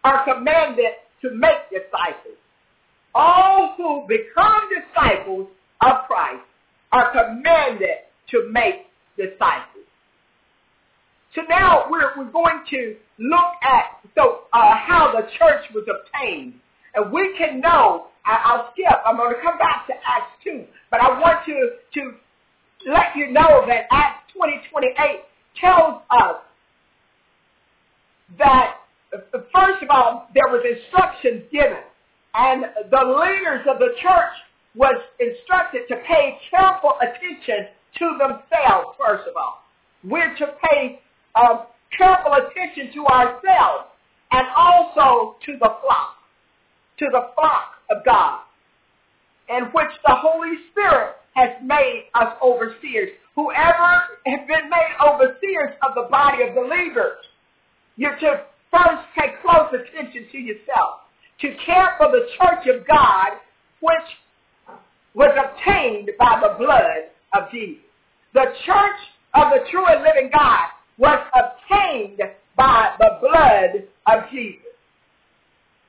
are 0.03 0.24
commanded 0.24 0.93
to 1.21 1.31
make. 1.31 1.61
All 3.13 3.74
who 3.77 4.06
become 4.08 4.70
disciples 4.70 5.48
of 5.82 6.08
Christ 6.08 6.44
are 6.91 7.12
commanded 7.12 8.08
to 8.30 8.50
make 8.51 8.88
disciples. 9.18 9.86
So 11.36 11.41
now 11.50 11.86
we're, 11.89 12.18
we're 12.18 12.32
going 12.32 12.63
to 12.72 12.96
look 13.20 13.53
at 13.63 14.01
so 14.15 14.41
uh, 14.51 14.75
how 14.75 15.13
the 15.15 15.27
church 15.38 15.63
was 15.74 15.86
obtained. 15.88 16.56
And 16.94 17.12
we 17.12 17.34
can 17.38 17.62
know, 17.62 18.08
I, 18.25 18.56
will 18.56 18.65
skip, 18.74 19.00
I'm 19.06 19.15
going 19.15 19.34
to 19.34 19.41
come 19.41 19.58
back 19.58 19.88
to 19.88 19.94
Acts 19.94 20.32
2, 20.44 20.65
but 20.89 21.01
I 21.01 21.20
want 21.20 21.46
to, 21.46 21.70
to 21.94 22.12
let 22.91 23.15
you 23.15 23.32
know 23.32 23.63
that 23.68 23.88
Acts 23.91 24.32
20, 24.36 24.62
28 24.70 24.96
tells 25.60 26.01
us 26.12 26.36
that, 28.38 28.75
first 29.32 29.84
of 29.84 29.89
all, 29.89 30.27
there 30.34 30.51
was 30.51 30.65
instructions 30.65 31.44
given. 31.51 31.84
And 32.34 32.66
the 32.90 33.20
leaders 33.20 33.66
of 33.70 33.80
the 33.80 33.94
church 34.02 34.36
was 34.76 34.96
instructed 35.20 35.82
to 35.90 35.96
pay 36.08 36.40
careful 36.50 36.94
attention 37.02 37.68
to 38.00 38.18
themselves, 38.18 38.96
first 38.98 39.28
of 39.28 39.36
all. 39.36 39.64
We're 40.04 40.36
to 40.38 40.48
pay 40.70 41.02
um, 41.36 41.68
careful 41.98 42.34
attention 42.34 42.94
to 42.94 43.06
ourselves 43.06 43.92
and 44.32 44.48
also 44.56 45.36
to 45.46 45.54
the 45.54 45.70
flock, 45.84 46.16
to 47.00 47.06
the 47.12 47.32
flock 47.36 47.76
of 47.90 48.06
God, 48.06 48.40
in 49.50 49.66
which 49.74 49.92
the 50.06 50.16
Holy 50.16 50.56
Spirit 50.72 51.16
has 51.36 51.50
made 51.64 52.08
us 52.16 52.36
overseers. 52.42 53.10
Whoever 53.36 54.20
has 54.26 54.40
been 54.48 54.70
made 54.70 54.94
overseers 55.04 55.76
of 55.84 55.96
the 55.96 56.08
body 56.10 56.44
of 56.44 56.56
believers, 56.56 57.20
you're 57.98 58.18
to 58.20 58.44
first 58.72 59.04
pay 59.18 59.36
close 59.42 59.72
attention 59.74 60.28
to 60.32 60.38
yourself, 60.38 61.08
to 61.41 61.55
care 61.65 61.95
for 61.98 62.07
the 62.12 62.27
church 62.38 62.67
of 62.67 62.88
God, 62.88 63.31
which 63.81 64.77
was 65.13 65.36
obtained 65.38 66.12
by 66.19 66.39
the 66.41 66.55
blood 66.57 67.10
of 67.33 67.51
Jesus. 67.51 67.83
The 68.33 68.45
church 68.65 69.00
of 69.33 69.51
the 69.51 69.65
true 69.69 69.86
and 69.88 70.03
living 70.03 70.29
God 70.33 70.69
was 70.98 71.19
obtained 71.33 72.21
by 72.55 72.95
the 73.00 73.17
blood 73.19 73.88
of 74.07 74.29
Jesus. 74.31 74.62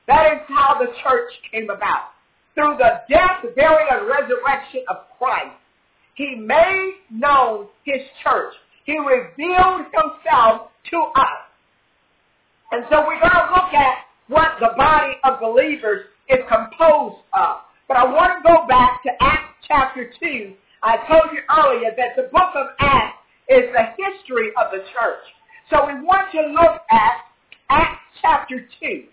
That 0.07 0.33
is 0.33 0.39
how 0.49 0.79
the 0.79 0.91
church 1.03 1.31
came 1.51 1.69
about. 1.69 2.09
Through 2.55 2.77
the 2.77 3.01
death, 3.09 3.45
burial, 3.55 3.87
and 3.91 4.07
resurrection 4.07 4.83
of 4.89 4.97
Christ, 5.17 5.55
he 6.15 6.35
made 6.35 6.95
known 7.09 7.67
his 7.83 8.01
church. 8.23 8.53
He 8.85 8.97
revealed 8.99 9.85
himself 9.85 10.69
to 10.91 10.97
us. 11.15 11.43
And 12.71 12.85
so 12.91 13.05
we're 13.07 13.19
going 13.19 13.33
to 13.33 13.49
look 13.53 13.73
at 13.73 14.02
what 14.27 14.57
the 14.59 14.69
body 14.77 15.13
of 15.23 15.39
believers 15.39 16.05
is 16.29 16.39
composed 16.47 17.21
of. 17.33 17.57
But 17.87 17.97
I 17.97 18.05
want 18.05 18.41
to 18.41 18.47
go 18.47 18.65
back 18.67 19.03
to 19.03 19.11
Acts 19.21 19.53
chapter 19.67 20.11
2. 20.19 20.53
I 20.81 20.97
told 21.07 21.33
you 21.33 21.41
earlier 21.49 21.91
that 21.95 22.15
the 22.15 22.29
book 22.31 22.55
of 22.55 22.67
Acts 22.79 23.17
is 23.49 23.63
the 23.73 23.83
history 23.97 24.49
of 24.57 24.71
the 24.71 24.79
church. 24.93 25.23
So 25.69 25.85
we 25.87 26.01
want 26.01 26.31
to 26.31 26.41
look 26.41 26.81
at 26.91 27.13
Acts 27.69 28.01
chapter 28.21 28.65
2. 28.81 29.03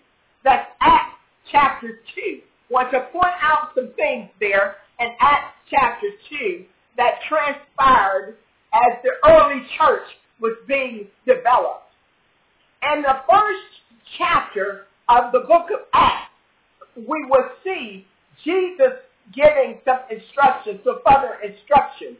That's 0.43 0.67
Acts 0.81 1.15
chapter 1.51 1.99
2. 2.15 2.41
want 2.69 2.91
to 2.91 3.01
point 3.11 3.35
out 3.41 3.71
some 3.75 3.91
things 3.95 4.29
there 4.39 4.77
in 4.99 5.09
Acts 5.19 5.53
chapter 5.69 6.07
2 6.29 6.63
that 6.97 7.19
transpired 7.27 8.37
as 8.73 9.03
the 9.03 9.11
early 9.29 9.61
church 9.77 10.07
was 10.39 10.57
being 10.67 11.07
developed. 11.25 11.87
In 12.93 13.01
the 13.01 13.21
first 13.29 13.71
chapter 14.17 14.87
of 15.11 15.31
the 15.33 15.39
book 15.39 15.67
of 15.73 15.81
Acts, 15.93 16.31
we 16.95 17.25
will 17.29 17.49
see 17.63 18.07
Jesus 18.43 18.95
giving 19.35 19.79
some 19.83 19.99
instructions, 20.09 20.79
some 20.83 20.99
further 21.05 21.35
instructions. 21.43 22.17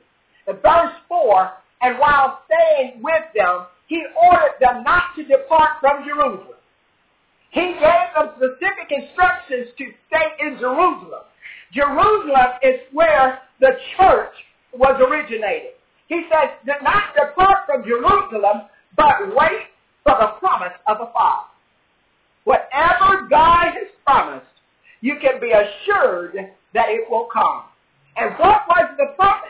In 0.47 0.55
verse 0.55 0.93
4, 1.07 1.51
and 1.81 1.97
while 1.99 2.41
staying 2.45 3.01
with 3.01 3.23
them, 3.33 3.65
he 3.87 4.03
ordered 4.15 4.59
them 4.59 4.83
not 4.83 5.15
to 5.15 5.23
depart 5.23 5.79
from 5.79 6.03
Jerusalem. 6.05 6.59
He 7.51 7.61
gave 7.61 8.07
them 8.15 8.29
specific 8.37 8.87
instructions 8.91 9.71
to 9.77 9.85
stay 10.07 10.27
in 10.47 10.59
Jerusalem. 10.59 11.23
Jerusalem 11.73 12.59
is 12.63 12.79
where 12.91 13.39
the 13.59 13.71
church 13.97 14.35
was 14.73 14.99
originated. 14.99 15.79
He 16.07 16.27
says, 16.31 16.49
do 16.65 16.73
not 16.83 17.15
depart 17.15 17.65
from 17.65 17.83
Jerusalem, 17.83 18.67
but 18.97 19.35
wait 19.35 19.71
for 20.03 20.15
the 20.19 20.39
promise 20.39 20.75
of 20.87 20.99
the 20.99 21.09
Father. 21.13 21.50
Whatever 22.43 23.27
God 23.29 23.73
has 23.73 23.87
promised, 24.05 24.45
you 25.01 25.15
can 25.21 25.39
be 25.39 25.51
assured 25.51 26.35
that 26.73 26.89
it 26.89 27.09
will 27.09 27.27
come. 27.31 27.63
And 28.17 28.31
what 28.37 28.67
was 28.67 28.91
the 28.97 29.13
promise? 29.15 29.49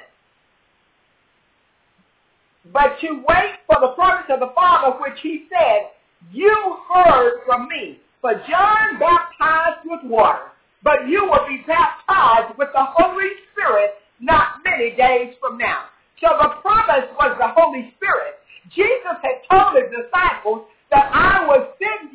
But 2.72 3.00
to 3.02 3.24
wait 3.28 3.56
for 3.68 3.78
the 3.82 3.94
promise 3.96 4.26
of 4.30 4.40
the 4.40 4.52
Father, 4.54 4.98
which 5.00 5.20
he 5.22 5.48
said, 5.50 5.90
you 6.32 6.78
heard 6.94 7.42
from 7.46 7.68
me. 7.68 8.00
For 8.22 8.34
John 8.48 9.00
baptized 9.00 9.82
with 9.86 10.02
water, 10.04 10.54
but 10.84 11.08
you 11.08 11.26
will 11.26 11.48
be 11.48 11.64
baptized 11.66 12.56
with 12.58 12.70
the 12.72 12.86
Holy 12.94 13.30
Spirit 13.52 13.92
not 14.20 14.62
many 14.64 14.92
days 14.92 15.34
from 15.42 15.58
now. 15.58 15.86
So 16.22 16.28
the 16.40 16.62
promise 16.62 17.10
was 17.18 17.36
the 17.40 17.50
Holy 17.58 17.92
Spirit. 17.98 18.38
Jesus 18.76 19.18
had 19.24 19.42
told 19.50 19.82
his 19.82 19.90
disciples 19.90 20.68
that 20.92 21.10
I 21.12 21.42
send 21.50 21.71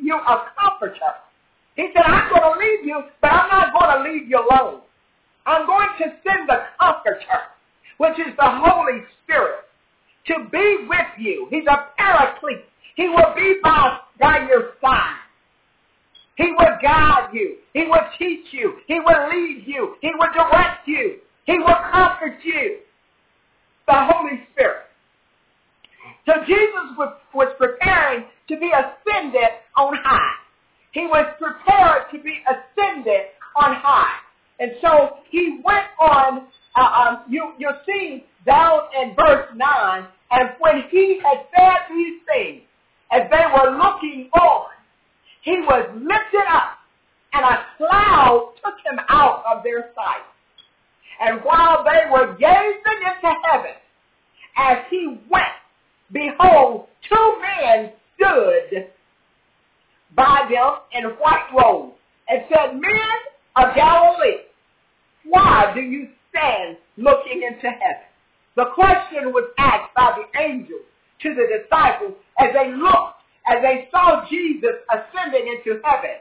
you 0.07 0.15
a 0.15 0.45
comforter. 0.57 1.13
He 1.75 1.89
said, 1.93 2.03
I'm 2.05 2.29
going 2.29 2.41
to 2.41 2.59
leave 2.59 2.85
you, 2.85 3.03
but 3.21 3.31
I'm 3.31 3.49
not 3.49 3.73
going 3.77 3.97
to 3.97 4.11
leave 4.11 4.27
you 4.27 4.39
alone. 4.39 4.81
I'm 5.45 5.67
going 5.67 5.89
to 5.99 6.05
send 6.25 6.49
the 6.49 6.63
comforter, 6.79 7.21
which 7.97 8.17
is 8.19 8.33
the 8.35 8.49
Holy 8.49 9.03
Spirit, 9.23 9.65
to 10.27 10.49
be 10.51 10.87
with 10.89 11.11
you. 11.19 11.47
He's 11.51 11.67
a 11.69 11.89
paraclete. 11.97 12.65
He 12.95 13.07
will 13.07 13.33
be 13.35 13.57
by, 13.63 13.99
by 14.19 14.47
your 14.47 14.73
side. 14.81 15.19
He 16.35 16.51
will 16.51 16.77
guide 16.81 17.29
you. 17.33 17.57
He 17.73 17.85
will 17.85 18.07
teach 18.17 18.45
you. 18.51 18.75
He 18.87 18.99
will 18.99 19.29
lead 19.29 19.63
you. 19.65 19.95
He 20.01 20.11
will 20.13 20.29
direct 20.33 20.87
you. 20.87 21.17
He 21.45 21.57
will 21.59 21.77
comfort 21.91 22.39
you. 22.43 22.79
The 23.87 23.93
Holy 23.93 24.41
Spirit. 24.51 24.86
So 26.27 26.33
Jesus 26.45 26.91
was, 26.97 27.15
was 27.33 27.55
preparing 27.57 28.25
to 28.49 28.59
be 28.59 28.69
ascended 28.69 29.49
on 29.77 29.95
high. 30.03 30.35
He 30.91 31.07
was 31.07 31.25
prepared 31.39 32.11
to 32.11 32.19
be 32.19 32.43
ascended 32.43 33.31
on 33.55 33.75
high. 33.75 34.19
And 34.59 34.71
so 34.81 35.17
he 35.29 35.61
went 35.63 35.87
on, 35.99 36.47
uh, 36.75 36.81
um, 36.81 37.23
you, 37.29 37.53
you'll 37.57 37.79
see 37.87 38.25
down 38.45 38.81
in 39.01 39.15
verse 39.15 39.47
9, 39.55 40.07
and 40.31 40.49
when 40.59 40.83
he 40.91 41.21
had 41.23 41.45
said 41.55 41.95
these 41.95 42.19
things, 42.27 42.61
as 43.11 43.21
they 43.31 43.45
were 43.55 43.77
looking 43.77 44.29
on, 44.33 44.65
he 45.43 45.61
was 45.61 45.87
lifted 45.93 46.47
up, 46.51 46.79
and 47.33 47.45
a 47.45 47.63
cloud 47.77 48.53
took 48.63 48.75
him 48.85 48.99
out 49.07 49.43
of 49.49 49.63
their 49.63 49.91
sight. 49.95 50.25
And 51.21 51.39
while 51.43 51.85
they 51.85 52.11
were 52.11 52.35
gazing 52.37 52.99
into 53.05 53.33
heaven, 53.49 53.71
as 54.57 54.77
he 54.89 55.19
went, 55.29 55.45
behold, 56.11 56.87
two 57.09 57.41
men 57.41 57.91
stood 58.15 58.87
by 60.15 60.47
them 60.49 60.79
in 60.93 61.11
white 61.17 61.49
robes 61.55 61.93
and 62.27 62.43
said, 62.49 62.73
Men 62.73 63.17
of 63.55 63.75
Galilee, 63.75 64.43
why 65.25 65.71
do 65.73 65.81
you 65.81 66.09
stand 66.29 66.77
looking 66.97 67.43
into 67.43 67.67
heaven? 67.67 68.07
The 68.55 68.65
question 68.73 69.33
was 69.33 69.49
asked 69.57 69.93
by 69.95 70.17
the 70.17 70.39
angel 70.39 70.79
to 71.21 71.29
the 71.35 71.47
disciples 71.61 72.13
as 72.39 72.49
they 72.53 72.71
looked, 72.71 73.21
as 73.47 73.61
they 73.61 73.87
saw 73.91 74.25
Jesus 74.29 74.81
ascending 74.89 75.47
into 75.47 75.79
heaven. 75.83 76.17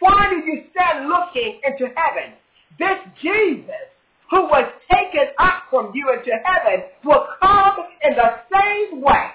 Why 0.00 0.30
do 0.30 0.36
you 0.36 0.64
stand 0.72 1.08
looking 1.08 1.60
into 1.62 1.92
heaven? 1.94 2.34
This 2.78 2.98
Jesus 3.20 3.90
who 4.30 4.42
was 4.44 4.64
taken 4.90 5.28
up 5.38 5.64
from 5.68 5.90
you 5.94 6.08
into 6.12 6.30
heaven 6.44 6.84
will 7.04 7.26
come 7.42 7.84
in 8.02 8.14
the 8.14 8.30
same 8.48 9.02
way 9.02 9.30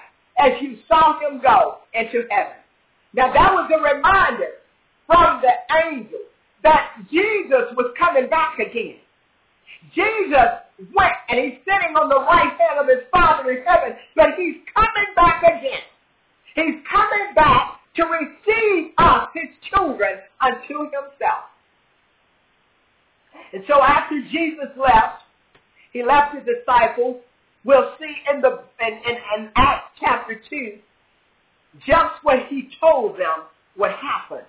as 0.46 0.62
you 0.62 0.78
saw 0.88 1.18
him 1.20 1.40
go 1.42 1.78
into 1.92 2.26
heaven. 2.30 2.56
Now 3.14 3.32
that 3.32 3.52
was 3.52 3.70
a 3.74 3.82
reminder 3.82 4.62
from 5.06 5.42
the 5.42 5.52
angel 5.90 6.20
that 6.62 6.96
Jesus 7.10 7.74
was 7.76 7.92
coming 7.98 8.28
back 8.28 8.58
again. 8.58 8.96
Jesus 9.94 10.62
went 10.94 11.18
and 11.28 11.38
he's 11.38 11.58
sitting 11.66 11.96
on 11.96 12.08
the 12.08 12.20
right 12.26 12.54
hand 12.58 12.78
of 12.78 12.86
his 12.86 13.06
Father 13.10 13.50
in 13.50 13.64
heaven, 13.64 13.96
but 14.14 14.34
he's 14.36 14.56
coming 14.74 15.10
back 15.14 15.42
again. 15.42 15.86
He's 16.54 16.82
coming 16.90 17.34
back 17.34 17.80
to 17.96 18.04
receive 18.04 18.92
us, 18.98 19.28
his 19.34 19.50
children, 19.70 20.20
unto 20.40 20.84
himself. 20.84 21.50
And 23.52 23.62
so 23.68 23.82
after 23.82 24.20
Jesus 24.30 24.70
left, 24.76 25.22
he 25.92 26.02
left 26.02 26.34
his 26.34 26.44
disciples. 26.44 27.22
We'll 27.66 27.94
see 27.98 28.14
in 28.32 28.40
the 28.40 28.60
in, 28.80 28.94
in, 28.94 29.16
in 29.36 29.50
Acts 29.56 29.90
chapter 29.98 30.40
2, 30.48 30.78
just 31.84 32.14
what 32.22 32.46
he 32.48 32.70
told 32.80 33.14
them 33.18 33.42
what 33.74 33.90
happened 33.90 34.46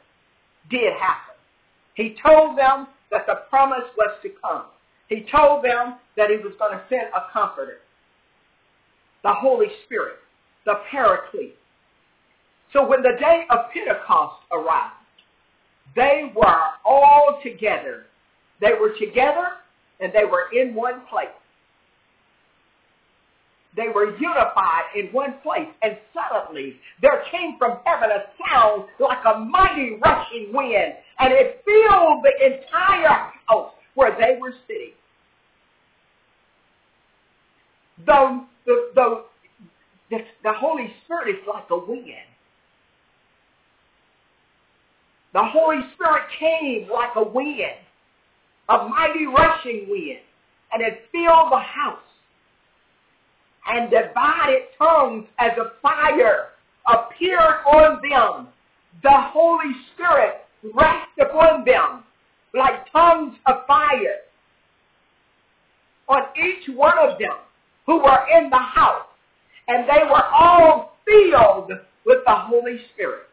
did 0.69 0.93
happen. 0.93 1.33
He 1.95 2.15
told 2.23 2.55
them 2.55 2.85
that 3.09 3.25
the 3.25 3.41
promise 3.49 3.89
was 3.97 4.15
to 4.21 4.29
come. 4.39 4.65
He 5.09 5.25
told 5.35 5.65
them 5.65 5.95
that 6.15 6.29
he 6.29 6.37
was 6.37 6.53
going 6.59 6.77
to 6.77 6.83
send 6.89 7.07
a 7.15 7.31
comforter, 7.33 7.79
the 9.23 9.33
Holy 9.33 9.67
Spirit, 9.85 10.17
the 10.65 10.75
Paraclete. 10.91 11.55
So 12.71 12.85
when 12.87 13.01
the 13.01 13.17
day 13.19 13.45
of 13.49 13.71
Pentecost 13.73 14.43
arrived, 14.51 14.93
they 15.95 16.31
were 16.35 16.63
all 16.85 17.39
together. 17.41 18.05
They 18.61 18.73
were 18.79 18.93
together 18.99 19.47
and 19.99 20.13
they 20.13 20.25
were 20.25 20.49
in 20.53 20.75
one 20.75 21.01
place. 21.09 21.29
They 23.77 23.89
were 23.93 24.17
unified 24.17 24.85
in 24.95 25.07
one 25.13 25.35
place. 25.43 25.69
And 25.83 25.97
suddenly 26.11 26.77
there 27.01 27.23
came 27.31 27.57
from 27.59 27.77
heaven 27.85 28.09
a 28.09 28.23
sound 28.49 28.85
like 28.99 29.23
a 29.23 29.39
mighty 29.39 29.99
rushing 30.03 30.51
wind. 30.51 30.95
And 31.19 31.31
it 31.31 31.63
filled 31.63 32.25
the 32.25 32.45
entire 32.45 33.31
house 33.47 33.71
where 33.93 34.17
they 34.19 34.39
were 34.41 34.53
sitting. 34.67 34.93
The, 38.05 38.45
the, 38.65 38.91
the, 38.95 39.23
the, 40.09 40.17
the 40.43 40.53
Holy 40.53 40.93
Spirit 41.05 41.29
is 41.29 41.47
like 41.47 41.65
a 41.69 41.77
wind. 41.77 42.27
The 45.33 45.43
Holy 45.43 45.81
Spirit 45.93 46.23
came 46.39 46.89
like 46.89 47.11
a 47.15 47.23
wind, 47.23 47.77
a 48.69 48.87
mighty 48.87 49.27
rushing 49.27 49.87
wind, 49.87 50.19
and 50.71 50.81
it 50.81 51.05
filled 51.11 51.51
the 51.51 51.59
house. 51.59 52.06
And 53.69 53.89
divided 53.89 54.63
tongues 54.77 55.27
as 55.39 55.51
a 55.57 55.79
fire 55.81 56.49
appeared 56.87 57.65
on 57.65 57.99
them. 58.01 58.47
The 59.03 59.11
Holy 59.11 59.73
Spirit 59.93 60.35
rested 60.73 61.27
upon 61.29 61.65
them 61.65 62.03
like 62.53 62.91
tongues 62.91 63.35
of 63.45 63.65
fire 63.67 64.21
on 66.07 66.23
each 66.37 66.75
one 66.75 66.97
of 66.97 67.19
them 67.19 67.37
who 67.85 67.97
were 67.97 68.25
in 68.37 68.49
the 68.49 68.57
house. 68.57 69.05
And 69.67 69.87
they 69.87 70.03
were 70.03 70.23
all 70.23 70.97
filled 71.05 71.71
with 72.05 72.19
the 72.25 72.35
Holy 72.35 72.79
Spirit. 72.93 73.23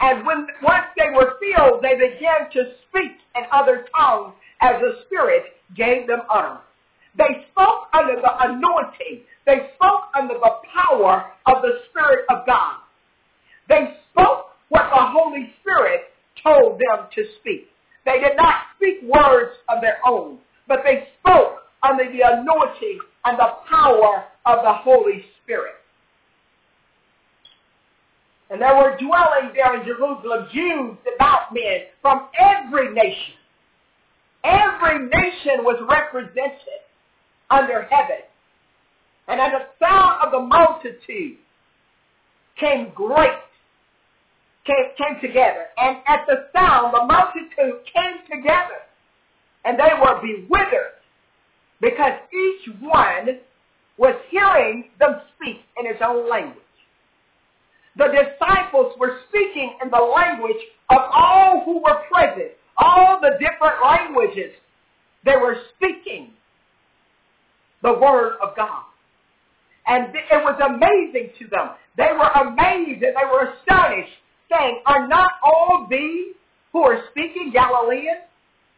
And 0.00 0.24
when 0.24 0.46
once 0.62 0.86
they 0.96 1.10
were 1.14 1.34
filled, 1.38 1.82
they 1.82 1.94
began 1.94 2.50
to 2.52 2.72
speak 2.88 3.18
in 3.36 3.42
other 3.52 3.86
tongues 3.94 4.32
as 4.62 4.80
the 4.80 5.02
Spirit 5.06 5.44
gave 5.76 6.06
them 6.06 6.20
utterance. 6.32 6.62
They 7.20 7.44
spoke 7.52 7.88
under 7.92 8.16
the 8.16 8.32
anointing. 8.48 9.24
They 9.44 9.68
spoke 9.76 10.04
under 10.16 10.34
the 10.34 10.52
power 10.72 11.32
of 11.44 11.60
the 11.60 11.80
Spirit 11.90 12.24
of 12.30 12.46
God. 12.46 12.78
They 13.68 13.94
spoke 14.10 14.46
what 14.70 14.88
the 14.88 15.04
Holy 15.12 15.52
Spirit 15.60 16.04
told 16.42 16.80
them 16.80 17.08
to 17.14 17.24
speak. 17.38 17.68
They 18.06 18.20
did 18.20 18.38
not 18.38 18.54
speak 18.76 19.02
words 19.02 19.52
of 19.68 19.82
their 19.82 19.98
own, 20.06 20.38
but 20.66 20.80
they 20.82 21.08
spoke 21.20 21.58
under 21.82 22.04
the 22.04 22.22
anointing 22.24 22.98
and 23.26 23.38
the 23.38 23.52
power 23.68 24.24
of 24.46 24.64
the 24.64 24.72
Holy 24.72 25.22
Spirit. 25.42 25.74
And 28.48 28.62
there 28.62 28.74
were 28.74 28.96
dwelling 28.98 29.52
there 29.54 29.78
in 29.78 29.84
Jerusalem 29.84 30.48
Jews, 30.52 30.96
devout 31.04 31.52
men 31.52 31.80
from 32.00 32.28
every 32.40 32.94
nation. 32.94 33.34
Every 34.42 35.06
nation 35.06 35.62
was 35.64 35.76
represented 35.86 36.80
under 37.50 37.82
heaven. 37.82 38.22
And 39.28 39.40
at 39.40 39.52
the 39.52 39.84
sound 39.84 40.24
of 40.24 40.32
the 40.32 40.40
multitude 40.40 41.38
came 42.58 42.92
great, 42.94 43.30
came, 44.66 44.90
came 44.98 45.20
together. 45.20 45.66
And 45.78 45.98
at 46.06 46.26
the 46.26 46.48
sound, 46.52 46.94
the 46.94 47.04
multitude 47.04 47.84
came 47.92 48.38
together. 48.38 48.82
And 49.64 49.78
they 49.78 49.90
were 50.00 50.20
bewildered 50.20 50.98
because 51.80 52.12
each 52.32 52.74
one 52.80 53.40
was 53.98 54.14
hearing 54.30 54.90
them 54.98 55.20
speak 55.36 55.60
in 55.78 55.86
his 55.86 56.00
own 56.04 56.28
language. 56.28 56.56
The 57.96 58.06
disciples 58.06 58.94
were 58.98 59.20
speaking 59.28 59.76
in 59.82 59.90
the 59.90 59.98
language 59.98 60.62
of 60.88 60.98
all 61.12 61.62
who 61.64 61.82
were 61.82 62.02
present, 62.10 62.52
all 62.78 63.20
the 63.20 63.32
different 63.38 63.76
languages. 63.84 64.52
They 65.24 65.36
were 65.36 65.56
speaking 65.76 66.30
the 67.82 67.92
word 67.92 68.36
of 68.42 68.56
God. 68.56 68.84
And 69.86 70.14
it 70.14 70.44
was 70.44 70.60
amazing 70.60 71.32
to 71.38 71.48
them. 71.48 71.70
They 71.96 72.12
were 72.12 72.28
amazed 72.28 73.02
and 73.02 73.16
they 73.16 73.26
were 73.30 73.52
astonished, 73.54 74.12
saying, 74.50 74.82
Are 74.86 75.08
not 75.08 75.32
all 75.42 75.86
these 75.90 76.34
who 76.72 76.82
are 76.82 77.02
speaking 77.10 77.50
Galileans? 77.52 78.22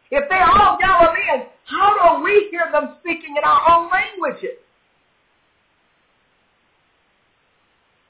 If 0.09 0.29
they're 0.29 0.43
all 0.43 0.77
Galileans, 0.79 1.49
how 1.65 2.17
do 2.17 2.23
we 2.23 2.47
hear 2.51 2.69
them 2.71 2.95
speaking 2.99 3.35
in 3.37 3.43
our 3.43 3.61
own 3.69 3.89
languages? 3.89 4.57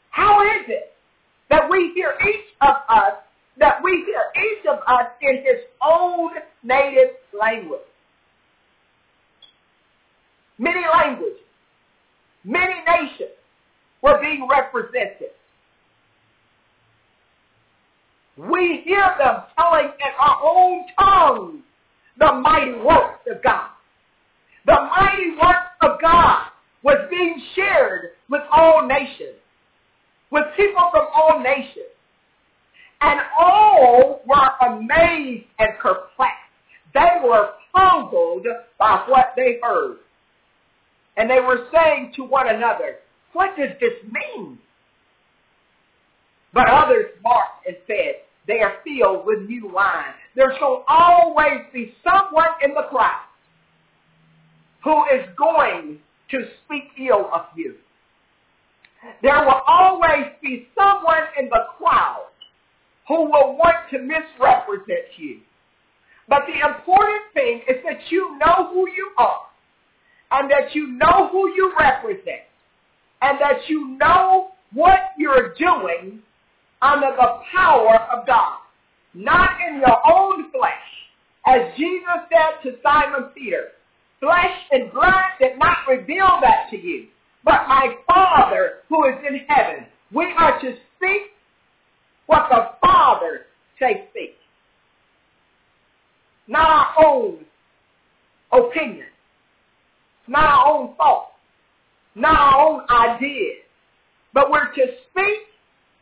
How 0.10 0.42
is 0.42 0.66
it 0.68 0.94
that 1.50 1.70
we 1.70 1.92
hear 1.96 2.14
each 2.28 2.46
of 2.62 2.76
us, 2.88 3.14
that 3.58 3.82
we 3.84 4.06
hear 4.06 4.24
each 4.36 4.66
of 4.68 4.80
us 4.88 5.08
in 5.22 5.38
his 5.38 5.62
own 5.82 6.32
native 6.64 7.16
language? 7.38 7.82
Many 10.64 10.80
languages, 10.94 11.42
many 12.46 12.76
nations 12.88 13.36
were 14.02 14.18
being 14.22 14.48
represented. 14.50 15.32
We 18.38 18.82
hear 18.86 19.04
them 19.20 19.44
telling 19.60 19.88
in 19.88 20.12
our 20.18 20.40
own 20.42 20.86
tongues 20.98 21.64
the 22.18 22.32
mighty 22.42 22.76
works 22.76 23.28
of 23.30 23.44
God. 23.44 23.72
The 24.66 24.78
mighty 24.90 25.32
works 25.32 25.76
of 25.82 26.02
God 26.02 26.46
was 26.82 27.10
being 27.10 27.42
shared 27.56 28.12
with 28.30 28.44
all 28.50 28.88
nations, 28.88 29.36
with 30.32 30.46
people 30.56 30.90
from 30.92 31.08
all 31.14 31.42
nations. 31.44 31.92
And 33.02 33.20
all 33.38 34.22
were 34.26 34.66
amazed 34.66 35.44
and 35.60 35.78
perplexed. 35.78 36.40
They 36.94 37.20
were 37.22 37.50
puzzled 37.76 38.48
by 38.80 39.04
what 39.10 39.34
they 39.36 39.60
heard. 39.62 39.98
And 41.18 41.30
they 41.30 41.40
were 41.40 41.68
saying 41.74 42.14
to 42.16 42.24
one 42.24 42.48
another, 42.50 42.98
what 43.34 43.56
does 43.58 43.70
this 43.80 43.94
mean? 44.12 44.58
But 46.54 46.70
others 46.70 47.06
marked 47.24 47.68
and 47.68 47.78
said, 47.88 48.16
they 48.48 48.60
are 48.62 48.76
filled 48.84 49.26
with 49.26 49.48
new 49.48 49.70
wine. 49.70 50.14
There 50.36 50.54
shall 50.60 50.84
always 50.88 51.62
be 51.74 51.94
someone 52.04 52.50
in 52.64 52.74
the 52.74 52.84
crowd 52.90 53.26
who 54.84 55.04
is 55.16 55.26
going 55.38 56.00
to 56.32 56.46
speak 56.66 56.84
ill 57.10 57.30
of 57.34 57.46
you. 57.56 57.76
There 59.22 59.40
will 59.46 59.62
always 59.68 60.28
be 60.42 60.68
someone 60.78 61.24
in 61.40 61.46
the 61.46 61.66
crowd 61.78 62.28
who 63.08 63.24
will 63.24 63.58
want 63.58 63.90
to 63.92 64.00
misrepresent 64.00 65.18
you. 65.18 65.40
But 66.28 66.44
the 66.48 66.68
important 66.68 67.24
thing 67.34 67.62
is 67.68 67.84
that 67.84 68.00
you 68.10 68.38
know 68.38 68.70
who 68.74 68.90
you 68.90 69.12
are 69.18 69.42
and 70.34 70.50
that 70.50 70.74
you 70.74 70.88
know 70.88 71.30
who 71.32 71.54
you 71.56 71.72
represent 71.80 72.42
and 73.22 73.40
that 73.40 73.70
you 73.70 73.98
know 73.98 74.50
what 74.74 75.00
you're 75.18 75.54
doing 75.54 76.22
under 76.82 77.12
the 77.16 77.40
power 77.56 77.96
of 78.12 78.28
God, 78.28 78.58
not 79.14 79.52
in 79.68 79.78
your 79.78 80.12
own 80.12 80.52
flesh. 80.52 80.72
As 81.46 81.76
Jesus 81.78 82.02
said 82.30 82.64
to 82.64 82.78
Simon 82.82 83.30
Peter, 83.36 83.70
flesh 84.20 84.58
and 84.72 84.92
blood 84.92 85.24
did 85.40 85.60
not 85.60 85.78
reveal 85.88 86.40
that 86.42 86.70
to 86.72 86.78
you, 86.78 87.08
but 87.46 87.68
my 87.68 87.96
Father 88.08 88.80
who 88.90 89.06
is 89.06 89.16
in 89.28 89.40
heaven. 89.48 89.86
We 90.14 90.26
are 90.38 90.60
to 90.60 90.76
speak 90.96 91.22
what 92.28 92.48
the 92.50 92.72
Father 92.82 93.42
says 93.80 94.08
speak. 94.12 94.36
Not 96.48 96.70
our 96.70 97.06
own 97.06 97.46
opinion, 98.52 99.08
not 100.34 100.46
our 100.46 100.74
own 100.74 100.96
thoughts, 100.96 101.32
not 102.16 102.36
our 102.36 102.60
own 102.60 102.82
ideas, 102.90 103.62
but 104.34 104.50
we're 104.52 104.74
to 104.74 104.86
speak 105.10 105.48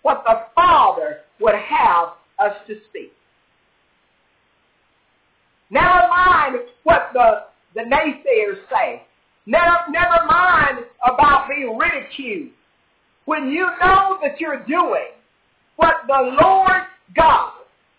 what 0.01 0.23
the 0.25 0.45
Father 0.55 1.19
would 1.41 1.53
have 1.53 2.13
us 2.39 2.55
to 2.67 2.75
speak. 2.89 3.11
Never 5.69 6.07
mind 6.09 6.55
what 6.83 7.11
the, 7.13 7.43
the 7.75 7.81
naysayers 7.81 8.57
say. 8.69 9.03
Never, 9.45 9.77
never 9.89 10.25
mind 10.27 10.85
about 11.05 11.47
being 11.49 11.77
ridiculed. 11.77 12.51
When 13.25 13.49
you 13.49 13.67
know 13.81 14.17
that 14.23 14.39
you're 14.39 14.63
doing 14.65 15.11
what 15.75 15.95
the 16.07 16.37
Lord 16.41 16.83
God, 17.15 17.51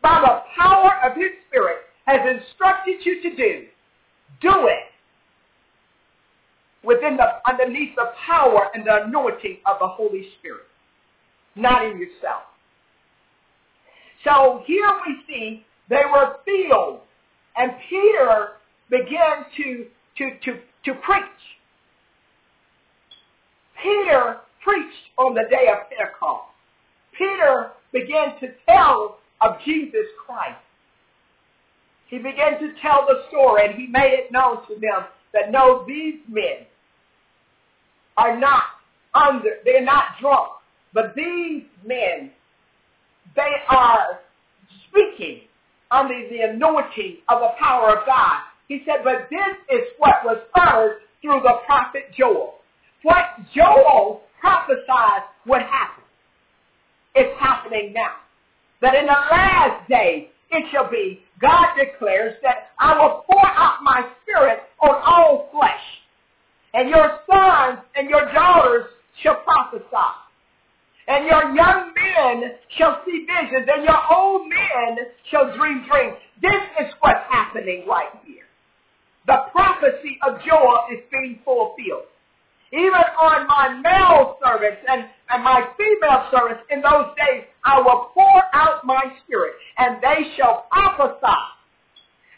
by 0.03 0.21
the 0.21 0.43
power 0.59 0.93
of 1.05 1.17
His 1.17 1.31
Spirit, 1.49 1.79
has 2.07 2.21
instructed 2.21 2.97
you 3.05 3.23
to 3.23 3.37
do, 3.37 3.67
do 4.41 4.67
it 4.67 4.92
within 6.85 7.17
the, 7.17 7.27
underneath 7.49 7.95
the 7.97 8.13
power 8.27 8.69
and 8.75 8.87
the 8.87 9.05
anointing 9.05 9.59
of 9.67 9.79
the 9.81 9.87
Holy 9.87 10.29
Spirit 10.39 10.67
not 11.57 11.85
in 11.85 11.99
yourself. 11.99 12.43
So 14.25 14.63
here 14.67 14.89
we 15.07 15.17
see 15.27 15.65
they 15.89 16.03
were 16.11 16.37
filled, 16.45 17.01
and 17.57 17.73
Peter 17.89 18.53
began 18.89 19.45
to, 19.57 19.87
to, 20.19 20.31
to, 20.45 20.61
to 20.85 20.95
preach. 21.01 21.25
Peter 23.83 24.39
preached 24.63 25.11
on 25.19 25.35
the 25.35 25.45
day 25.51 25.69
of 25.69 25.91
Pentecost. 25.91 26.45
Peter 27.19 27.73
began 27.93 28.39
to 28.41 28.49
tell 28.69 29.19
of 29.41 29.57
Jesus 29.65 30.07
Christ. 30.25 30.57
He 32.09 32.19
began 32.19 32.61
to 32.61 32.73
tell 32.81 33.07
the 33.07 33.25
story, 33.29 33.67
and 33.67 33.75
he 33.75 33.87
made 33.89 34.13
it 34.13 34.33
known 34.33 34.67
to 34.69 34.75
them 34.75 35.07
that 35.33 35.51
no, 35.51 35.85
these 35.87 36.21
men 36.29 36.67
are 38.17 38.39
not 38.39 38.65
under, 39.15 39.51
they're 39.65 39.85
not 39.85 40.05
drunk. 40.21 40.51
But 40.95 41.15
these 41.15 41.65
men, 41.87 42.31
they 43.35 43.53
are 43.69 44.21
speaking 44.89 45.43
under 45.91 46.15
the 46.29 46.51
anointing 46.51 47.19
of 47.29 47.41
the 47.41 47.51
power 47.59 47.99
of 47.99 48.07
God. 48.07 48.41
He 48.69 48.83
said, 48.87 49.05
but 49.05 49.29
this 49.31 49.57
is 49.71 49.89
what 49.99 50.25
was 50.25 50.39
heard 50.55 51.01
through 51.21 51.41
the 51.43 51.59
prophet 51.67 52.05
Joel. 52.17 52.55
What 53.03 53.25
Joel 53.55 54.23
prophesied 54.41 55.23
would 55.47 55.63
happen. 55.63 56.05
It's 57.15 57.39
happening 57.39 57.93
now. 57.95 58.17
That 58.81 58.95
in 58.95 59.07
the 59.07 59.13
last 59.13 59.89
days 59.89 60.29
it 60.51 60.65
shall 60.73 60.91
be, 60.91 61.23
God 61.41 61.67
declares 61.79 62.35
that 62.43 62.71
I 62.79 62.97
will 62.99 63.25
pour 63.31 63.47
out 63.47 63.79
my 63.83 64.09
spirit 64.23 64.61
on 64.81 65.01
all 65.05 65.49
flesh. 65.53 66.02
And 66.75 66.89
your 66.89 67.19
sons 67.31 67.81
and 67.95 68.09
your 68.09 68.33
daughters 68.33 68.87
shall 69.23 69.37
prophesy 69.45 70.23
and 71.09 71.27
your 71.27 71.55
young 71.55 71.93
men 71.95 72.53
shall 72.79 73.03
see 73.05 73.27
visions, 73.27 73.69
and 73.69 73.85
your 73.85 74.01
old 74.15 74.49
men 74.49 74.99
shall 75.31 75.55
dream 75.57 75.85
dreams. 75.91 76.17
This 76.41 76.63
is 76.81 76.95
what's 77.01 77.25
happening 77.29 77.85
right 77.89 78.13
here. 78.25 78.47
The 79.27 79.51
prophecy 79.53 80.19
of 80.27 80.39
Joel 80.47 80.87
is 80.93 81.01
being 81.11 81.41
fulfilled. 81.45 82.07
Even 82.73 83.05
on 83.21 83.47
my 83.47 83.81
male 83.83 84.39
servants 84.43 84.81
and, 84.89 85.05
and 85.31 85.45
my 85.45 85.69
female 85.77 86.29
servants 86.31 86.63
in 86.71 86.81
those 86.81 87.13
days, 87.19 87.45
I 87.65 87.81
will 87.81 88.11
pour 88.15 88.43
out 88.55 88.85
my 88.85 89.03
spirit, 89.25 89.53
and 89.79 90.03
they 90.03 90.35
shall 90.37 90.67
prophesy. 90.71 91.43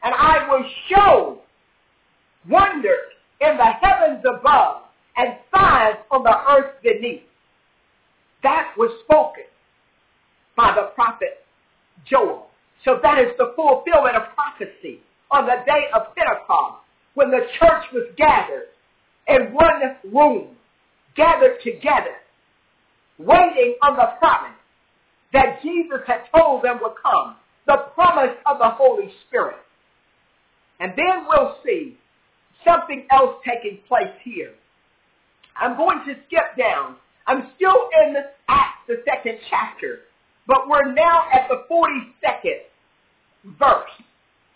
And 0.03 0.15
I 0.15 0.49
will 0.51 0.65
show 0.91 1.39
wonders 2.49 3.14
in 3.41 3.57
the 3.57 3.71
heavens 3.83 4.25
above 4.25 4.83
and 5.17 5.35
signs 5.55 5.99
on 6.11 6.23
the 6.23 6.37
earth 6.51 6.75
beneath. 6.83 7.23
That 8.43 8.75
was 8.77 8.91
spoken 9.05 9.45
by 10.57 10.75
the 10.75 10.91
prophet 10.95 11.45
Joel. 12.07 12.47
So 12.85 12.99
that 13.03 13.19
is 13.19 13.31
the 13.39 13.53
fulfillment 13.57 14.17
of 14.17 14.35
prophecy 14.35 15.01
on 15.31 15.47
the 15.47 15.65
day 15.67 15.89
of 15.95 16.15
Pentecost 16.15 16.83
when 17.15 17.31
the 17.31 17.47
church 17.59 17.85
was 17.93 18.13
gathered 18.17 18.69
in 19.29 19.55
one 19.55 19.97
room, 20.13 20.57
gathered 21.17 21.59
together, 21.63 22.17
waiting 23.19 23.77
on 23.83 23.97
the 23.97 24.17
promise 24.19 24.59
that 25.33 25.63
Jesus 25.63 26.01
had 26.07 26.23
told 26.37 26.63
them 26.63 26.79
would 26.83 26.95
come, 27.03 27.37
the 27.67 27.77
promise 27.95 28.37
of 28.47 28.59
the 28.59 28.69
Holy 28.69 29.11
Spirit. 29.27 29.57
And 30.81 30.93
then 30.97 31.27
we'll 31.27 31.57
see 31.65 31.97
something 32.65 33.07
else 33.11 33.37
taking 33.47 33.81
place 33.89 34.13
here. 34.23 34.53
I'm 35.57 35.77
going 35.77 36.01
to 36.07 36.15
skip 36.27 36.57
down. 36.59 36.97
I'm 37.27 37.51
still 37.57 37.89
in 38.05 38.17
Acts, 38.49 38.79
the 38.89 39.03
second 39.09 39.39
chapter, 39.49 40.01
but 40.47 40.69
we're 40.69 40.93
now 40.93 41.25
at 41.33 41.49
the 41.49 41.65
42nd 41.71 43.57
verse. 43.59 43.91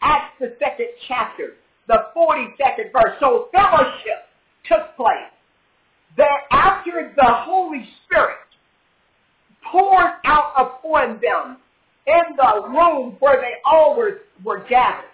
Acts, 0.02 0.34
the 0.40 0.54
second 0.58 0.88
chapter, 1.06 1.54
the 1.86 1.98
42nd 2.16 2.92
verse. 2.92 3.16
So 3.20 3.48
fellowship 3.52 4.28
took 4.66 4.96
place. 4.96 5.32
That 6.16 6.40
after 6.50 7.12
the 7.14 7.24
Holy 7.26 7.88
Spirit 8.04 8.36
poured 9.70 10.12
out 10.24 10.52
upon 10.56 11.20
them 11.20 11.58
in 12.06 12.36
the 12.36 12.68
room 12.68 13.16
where 13.20 13.40
they 13.40 13.54
always 13.64 14.14
were 14.44 14.64
gathered, 14.68 15.04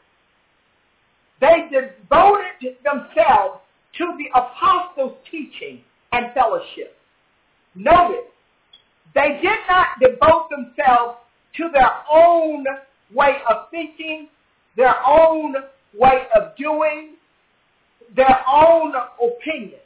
they 1.40 1.68
devoted 1.70 2.76
themselves 2.84 3.60
to 3.98 4.16
the 4.18 4.26
apostles' 4.38 5.16
teaching 5.30 5.82
and 6.12 6.32
fellowship. 6.34 6.96
Notice, 7.74 8.30
they 9.14 9.38
did 9.42 9.58
not 9.68 9.86
devote 10.00 10.48
themselves 10.50 11.18
to 11.56 11.70
their 11.72 11.90
own 12.10 12.64
way 13.12 13.36
of 13.48 13.70
thinking, 13.70 14.28
their 14.76 14.94
own 15.06 15.54
way 15.98 16.26
of 16.34 16.56
doing, 16.56 17.14
their 18.16 18.42
own 18.48 18.92
opinion. 19.22 19.80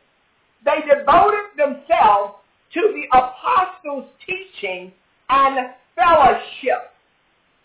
They 0.65 0.81
devoted 0.81 1.47
themselves 1.57 2.35
to 2.75 2.81
the 2.81 3.19
apostles' 3.19 4.09
teaching 4.27 4.93
and 5.29 5.71
fellowship. 5.95 6.93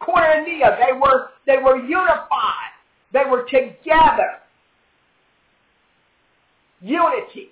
Koinonia, 0.01 0.77
they 0.79 0.93
were, 0.93 1.29
they 1.45 1.57
were 1.57 1.77
unified. 1.77 2.72
They 3.13 3.23
were 3.29 3.43
together. 3.43 4.41
Unity. 6.81 7.49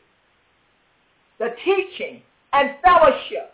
The 1.39 1.49
teaching 1.63 2.21
and 2.51 2.71
fellowship. 2.83 3.53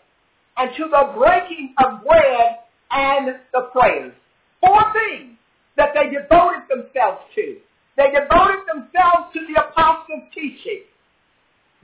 And 0.56 0.70
to 0.76 0.84
the 0.90 1.12
breaking 1.16 1.74
of 1.78 2.02
bread 2.04 2.56
and 2.90 3.36
the 3.52 3.68
prayers. 3.72 4.14
Four 4.60 4.80
things 4.92 5.36
that 5.76 5.90
they 5.94 6.10
devoted 6.10 6.62
themselves 6.68 7.20
to. 7.36 7.58
They 7.96 8.10
devoted 8.10 8.64
themselves 8.66 9.32
to 9.34 9.40
the 9.46 9.60
apostles' 9.60 10.30
teaching. 10.34 10.82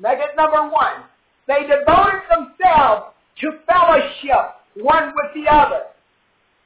Nugget 0.01 0.37
number 0.37 0.71
one. 0.71 1.05
They 1.47 1.63
devoted 1.63 2.23
themselves 2.31 3.15
to 3.41 3.53
fellowship 3.67 4.57
one 4.77 5.13
with 5.15 5.35
the 5.35 5.51
other. 5.53 5.83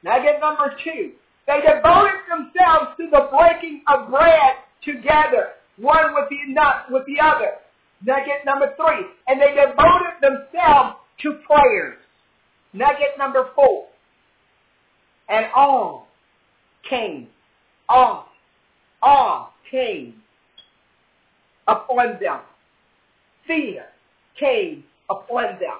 Nugget 0.03 0.39
number 0.39 0.73
two. 0.83 1.11
They 1.49 1.61
devoted 1.61 2.21
themselves 2.29 2.91
to 2.97 3.09
the 3.09 3.27
breaking 3.35 3.81
of 3.87 4.11
bread 4.11 4.53
together, 4.85 5.53
one 5.77 6.13
with 6.13 6.29
the 6.29 6.53
nut 6.53 6.85
with 6.91 7.07
the 7.07 7.19
other. 7.19 7.53
Nugget 8.05 8.45
number 8.45 8.75
three. 8.77 9.07
And 9.27 9.41
they 9.41 9.55
devoted 9.55 10.21
themselves 10.21 10.97
to 11.23 11.39
prayers. 11.47 11.97
Nugget 12.73 13.17
number 13.17 13.49
four. 13.55 13.87
And 15.27 15.47
all 15.55 16.07
came, 16.87 17.29
all, 17.87 18.27
all 19.01 19.53
came 19.71 20.21
upon 21.67 22.19
them. 22.21 22.41
Fear 23.47 23.85
came 24.39 24.83
upon 25.09 25.57
them, 25.59 25.79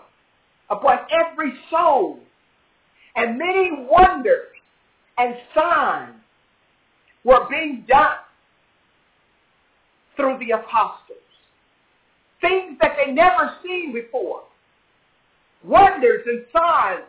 upon 0.72 0.98
every 1.12 1.54
soul. 1.70 2.20
And 3.16 3.38
many 3.38 3.86
wonders 3.88 4.48
and 5.20 5.36
signs 5.54 6.16
were 7.26 7.46
being 7.50 7.86
done 7.88 8.18
through 10.16 10.38
the 10.40 10.52
apostles. 10.52 11.18
Things 12.40 12.78
that 12.82 12.96
they 12.96 13.12
never 13.12 13.52
seen 13.62 13.94
before. 13.94 14.44
Wonders 15.64 16.22
and 16.26 16.46
signs 16.54 17.04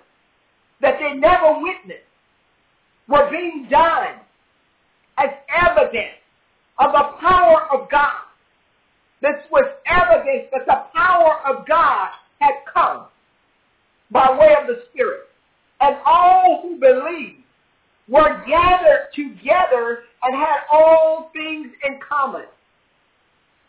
that 0.80 0.96
they 0.98 1.12
never 1.16 1.60
witnessed 1.60 2.00
were 3.08 3.30
being 3.30 3.68
done 3.70 4.16
as 5.16 5.30
evidence 5.64 6.18
of 6.80 6.90
the 6.92 7.04
power 7.20 7.68
of 7.72 7.88
God. 7.90 8.22
This 9.22 9.36
was 9.52 9.64
evidence 9.86 10.48
that 10.52 10.66
the 10.66 10.98
power 10.98 11.38
of 11.46 11.66
God 11.68 12.08
had 12.40 12.54
come 12.72 13.06
by 14.10 14.36
way 14.36 14.52
of 14.60 14.66
the 14.66 14.82
Spirit. 14.90 15.28
And 15.80 15.96
all 16.04 16.60
who 16.62 16.80
believed 16.80 17.39
were 18.10 18.44
gathered 18.46 19.08
together 19.14 20.00
and 20.22 20.34
had 20.34 20.58
all 20.72 21.30
things 21.32 21.68
in 21.84 21.98
common. 22.06 22.44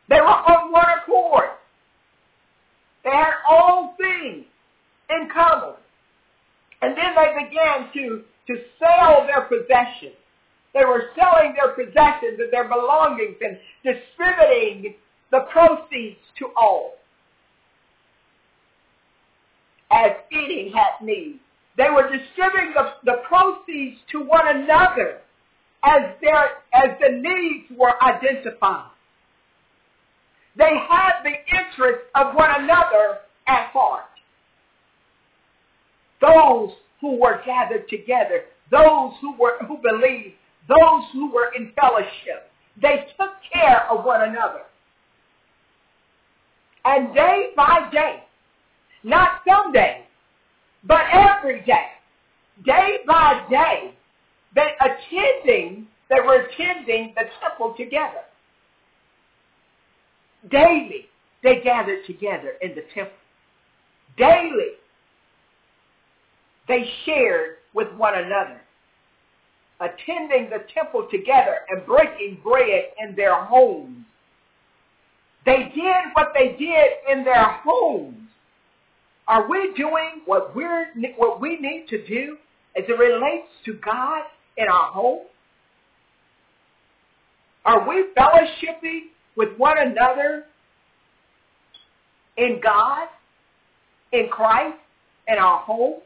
They 0.10 0.20
were 0.20 0.28
on 0.28 0.72
one 0.72 0.86
accord. 1.02 1.50
They 3.04 3.12
had 3.12 3.34
all 3.50 3.96
things 3.98 4.46
in 5.10 5.30
common. 5.34 5.76
And 6.82 6.98
then 6.98 7.14
they 7.16 7.46
began 7.46 7.94
to, 7.94 8.24
to 8.48 8.62
sell 8.80 9.28
their 9.28 9.42
possessions. 9.44 10.18
They 10.74 10.86
were 10.86 11.12
selling 11.16 11.54
their 11.56 11.74
possessions 11.74 12.40
and 12.40 12.52
their 12.52 12.68
belongings 12.68 13.38
and 13.42 13.58
distributing 13.84 14.96
the 15.30 15.42
proceeds 15.52 16.20
to 16.40 16.48
all. 16.58 16.94
As 19.92 20.12
any 20.32 20.72
had 20.74 21.06
need. 21.06 21.40
They 21.78 21.90
were 21.90 22.10
distributing 22.12 22.74
the, 22.74 22.94
the 23.06 23.22
proceeds 23.28 23.98
to 24.12 24.20
one 24.20 24.48
another 24.48 25.20
as 25.84 26.16
their 26.22 26.44
as 26.74 26.98
the 27.00 27.10
needs 27.12 27.66
were 27.78 27.94
identified. 28.04 28.92
They 30.58 30.70
had 30.90 31.24
the 31.24 31.34
interest 31.58 32.02
of 32.14 32.36
one 32.36 32.50
another 32.64 33.20
at 33.48 33.70
heart. 33.72 34.04
Those 36.20 36.72
who 37.00 37.20
were 37.20 37.42
gathered 37.46 37.88
together, 37.90 38.44
those 38.70 39.14
who 39.22 39.36
were 39.38 39.58
who 39.68 39.78
believed, 39.78 40.36
those 40.68 41.04
who 41.14 41.32
were 41.32 41.52
in 41.56 41.72
fellowship, 41.80 42.52
they 42.82 43.08
took 43.18 43.32
care 43.52 43.90
of 43.90 44.06
one 44.06 44.22
another. 44.22 44.62
And 46.84 47.14
day 47.14 47.52
by 47.56 47.90
day, 47.92 48.24
not 49.04 49.42
some 49.48 49.72
days, 49.72 50.04
but 50.84 51.02
every 51.12 51.62
day, 51.62 51.88
day 52.66 52.98
by 53.08 53.46
day, 53.50 53.94
they 54.56 54.68
attending, 54.82 55.88
they 56.10 56.20
were 56.20 56.46
attending 56.46 57.14
the 57.16 57.24
temple 57.42 57.74
together. 57.78 58.24
Daily, 60.50 61.06
they 61.44 61.62
gathered 61.64 62.06
together 62.06 62.54
in 62.62 62.70
the 62.70 62.84
temple. 62.94 63.14
Daily, 64.18 64.74
they 66.68 66.90
shared 67.06 67.58
with 67.74 67.92
one 67.96 68.16
another, 68.16 68.62
attending 69.80 70.50
the 70.50 70.66
temple 70.74 71.08
together 71.12 71.60
and 71.70 71.86
breaking 71.86 72.40
bread 72.44 72.86
in 73.00 73.16
their 73.16 73.44
homes. 73.44 74.06
They 75.46 75.72
did 75.74 76.14
what 76.14 76.34
they 76.34 76.56
did 76.58 77.18
in 77.18 77.24
their 77.24 77.60
homes. 77.64 78.21
Are 79.32 79.48
we 79.48 79.72
doing 79.78 80.24
what 80.26 80.54
we're 80.54 80.88
what 81.16 81.40
we 81.40 81.58
need 81.58 81.86
to 81.90 82.06
do 82.06 82.36
as 82.76 82.84
it 82.86 83.00
relates 83.00 83.48
to 83.64 83.76
God 83.76 84.24
in 84.58 84.68
our 84.68 84.92
home? 84.92 85.22
Are 87.64 87.88
we 87.88 88.08
fellowshipping 88.18 89.12
with 89.38 89.58
one 89.58 89.78
another 89.78 90.48
in 92.36 92.60
God, 92.62 93.08
in 94.12 94.28
Christ, 94.30 94.78
in 95.30 95.38
our 95.38 95.60
homes? 95.60 96.04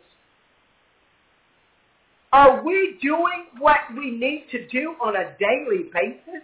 Are 2.32 2.64
we 2.64 3.00
doing 3.02 3.46
what 3.58 3.80
we 3.98 4.12
need 4.12 4.46
to 4.52 4.68
do 4.68 4.94
on 5.02 5.16
a 5.16 5.36
daily 5.40 5.90
basis? 5.92 6.44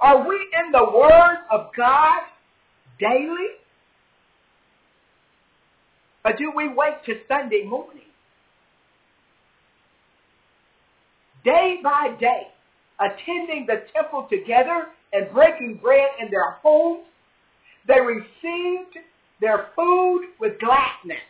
Are 0.00 0.28
we 0.28 0.34
in 0.34 0.72
the 0.72 0.84
Word 0.92 1.38
of 1.50 1.70
God 1.74 2.20
daily? 3.00 3.48
Or 6.26 6.32
do 6.32 6.50
we 6.56 6.66
wait 6.66 7.04
to 7.06 7.20
Sunday 7.28 7.62
morning? 7.62 8.02
Day 11.44 11.76
by 11.84 12.16
day, 12.18 12.48
attending 12.98 13.64
the 13.66 13.84
temple 13.94 14.26
together 14.28 14.88
and 15.12 15.32
breaking 15.32 15.78
bread 15.80 16.08
in 16.20 16.28
their 16.28 16.58
homes, 16.62 17.04
they 17.86 18.00
received 18.00 18.98
their 19.40 19.68
food 19.76 20.22
with 20.40 20.58
gladness. 20.58 21.22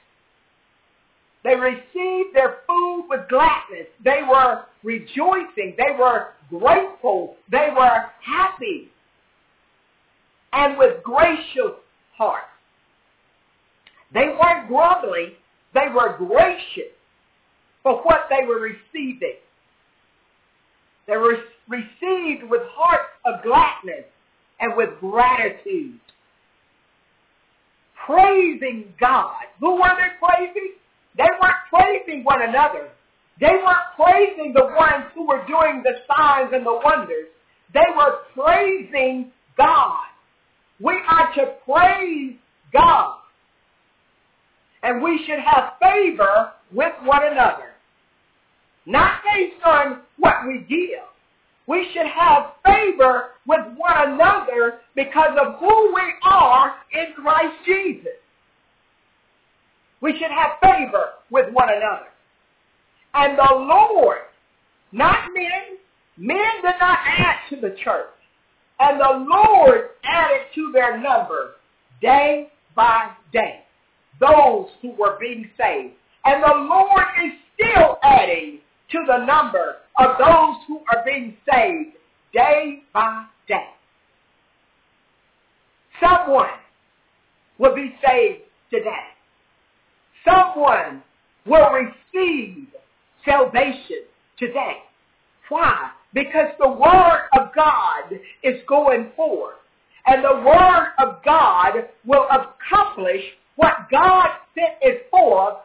They 1.44 1.56
received 1.56 2.34
their 2.34 2.60
food 2.66 3.06
with 3.10 3.28
gladness. 3.28 3.88
They 4.02 4.22
were 4.26 4.62
rejoicing. 4.82 5.76
They 5.76 5.94
were 5.98 6.28
grateful. 6.48 7.36
They 7.50 7.68
were 7.76 8.06
happy. 8.24 8.90
And 10.54 10.78
with 10.78 11.02
gracious 11.02 11.76
hearts. 12.16 12.55
They 14.14 14.28
weren't 14.40 14.68
grumbling. 14.68 15.32
They 15.74 15.88
were 15.94 16.16
gracious. 16.18 16.92
for 17.82 18.02
what 18.04 18.28
they 18.30 18.46
were 18.46 18.60
receiving. 18.60 19.36
They 21.08 21.16
were 21.16 21.36
received 21.68 22.50
with 22.50 22.62
hearts 22.72 23.10
of 23.26 23.42
gladness 23.44 24.06
and 24.60 24.76
with 24.76 24.90
gratitude. 25.00 26.00
Praising 28.06 28.94
God. 29.00 29.34
Who 29.60 29.76
were 29.76 29.96
they 29.96 30.26
praising? 30.26 30.74
They 31.16 31.28
weren't 31.42 31.56
praising 31.70 32.24
one 32.24 32.42
another. 32.42 32.90
They 33.40 33.52
weren't 33.52 33.96
praising 33.96 34.54
the 34.54 34.66
ones 34.66 35.06
who 35.14 35.26
were 35.26 35.44
doing 35.46 35.82
the 35.84 35.94
signs 36.08 36.50
and 36.54 36.66
the 36.66 36.80
wonders. 36.84 37.28
They 37.74 37.86
were 37.96 38.18
praising 38.34 39.32
God. 39.58 39.98
We 40.80 40.94
are 41.08 41.34
to 41.36 41.54
praise 41.66 42.36
God. 42.72 43.18
And 44.86 45.02
we 45.02 45.20
should 45.26 45.40
have 45.40 45.72
favor 45.82 46.52
with 46.72 46.92
one 47.02 47.26
another. 47.26 47.74
Not 48.86 49.20
based 49.24 49.60
on 49.64 50.02
what 50.18 50.46
we 50.46 50.64
give. 50.68 51.02
We 51.66 51.90
should 51.92 52.06
have 52.06 52.52
favor 52.64 53.30
with 53.48 53.66
one 53.76 54.12
another 54.12 54.78
because 54.94 55.36
of 55.44 55.56
who 55.58 55.92
we 55.92 56.12
are 56.22 56.74
in 56.92 57.14
Christ 57.20 57.56
Jesus. 57.66 58.12
We 60.00 60.12
should 60.12 60.30
have 60.30 60.52
favor 60.62 61.14
with 61.32 61.52
one 61.52 61.68
another. 61.68 62.06
And 63.14 63.36
the 63.36 63.54
Lord, 63.56 64.18
not 64.92 65.30
men, 65.34 65.78
men 66.16 66.62
did 66.62 66.78
not 66.78 66.98
add 67.04 67.38
to 67.50 67.56
the 67.56 67.74
church. 67.82 68.06
And 68.78 69.00
the 69.00 69.26
Lord 69.28 69.88
added 70.04 70.42
to 70.54 70.70
their 70.72 70.96
number 70.96 71.54
day 72.00 72.52
by 72.76 73.10
day 73.32 73.65
those 74.20 74.68
who 74.82 74.92
were 74.98 75.18
being 75.20 75.50
saved. 75.58 75.94
And 76.24 76.42
the 76.42 76.54
Lord 76.54 77.06
is 77.24 77.32
still 77.54 77.98
adding 78.02 78.58
to 78.90 78.98
the 79.06 79.24
number 79.24 79.76
of 79.98 80.16
those 80.18 80.56
who 80.66 80.80
are 80.92 81.04
being 81.04 81.36
saved 81.50 81.96
day 82.32 82.82
by 82.92 83.24
day. 83.48 83.68
Someone 86.00 86.48
will 87.58 87.74
be 87.74 87.94
saved 88.06 88.42
today. 88.70 88.90
Someone 90.24 91.02
will 91.46 91.70
receive 91.70 92.66
salvation 93.24 94.02
today. 94.38 94.78
Why? 95.48 95.90
Because 96.12 96.50
the 96.58 96.68
Word 96.68 97.28
of 97.38 97.54
God 97.54 98.18
is 98.42 98.60
going 98.68 99.10
forth. 99.16 99.54
And 100.06 100.24
the 100.24 100.42
Word 100.44 100.88
of 100.98 101.24
God 101.24 101.88
will 102.04 102.26
accomplish 102.30 103.22
what 103.56 103.88
God 103.90 104.28
sent 104.54 104.74
it 104.82 105.08
forth 105.10 105.56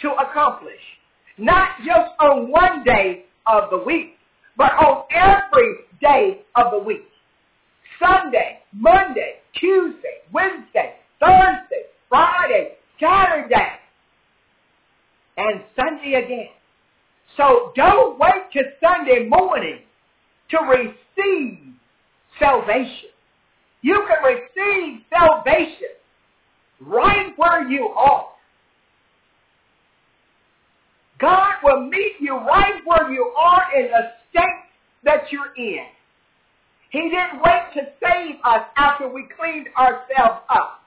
to 0.00 0.10
accomplish. 0.12 0.80
Not 1.38 1.78
just 1.78 2.12
on 2.20 2.50
one 2.50 2.84
day 2.84 3.24
of 3.46 3.70
the 3.70 3.78
week, 3.78 4.16
but 4.56 4.72
on 4.72 5.04
every 5.14 5.76
day 6.00 6.42
of 6.56 6.72
the 6.72 6.78
week. 6.78 7.08
Sunday, 7.98 8.58
Monday, 8.72 9.36
Tuesday, 9.58 10.22
Wednesday, 10.32 10.94
Thursday, 11.20 11.84
Friday, 12.08 12.72
Saturday, 13.00 13.78
and 15.36 15.62
Sunday 15.76 16.14
again. 16.14 16.48
So 17.36 17.72
don't 17.74 18.18
wait 18.18 18.50
till 18.52 18.64
Sunday 18.82 19.26
morning 19.28 19.80
to 20.50 20.58
receive 20.58 21.58
salvation. 22.38 23.10
You 23.80 24.06
can 24.06 24.34
receive 24.34 25.02
salvation 25.10 25.88
right 26.86 27.32
where 27.36 27.68
you 27.68 27.88
are. 27.88 28.28
God 31.18 31.54
will 31.62 31.86
meet 31.86 32.14
you 32.20 32.36
right 32.36 32.80
where 32.84 33.12
you 33.12 33.32
are 33.38 33.62
in 33.76 33.90
the 33.90 34.10
state 34.30 34.64
that 35.04 35.30
you're 35.30 35.54
in. 35.56 35.86
He 36.90 37.00
didn't 37.00 37.40
wait 37.42 37.62
to 37.74 37.82
save 38.02 38.36
us 38.44 38.66
after 38.76 39.08
we 39.08 39.28
cleaned 39.38 39.68
ourselves 39.78 40.42
up. 40.50 40.80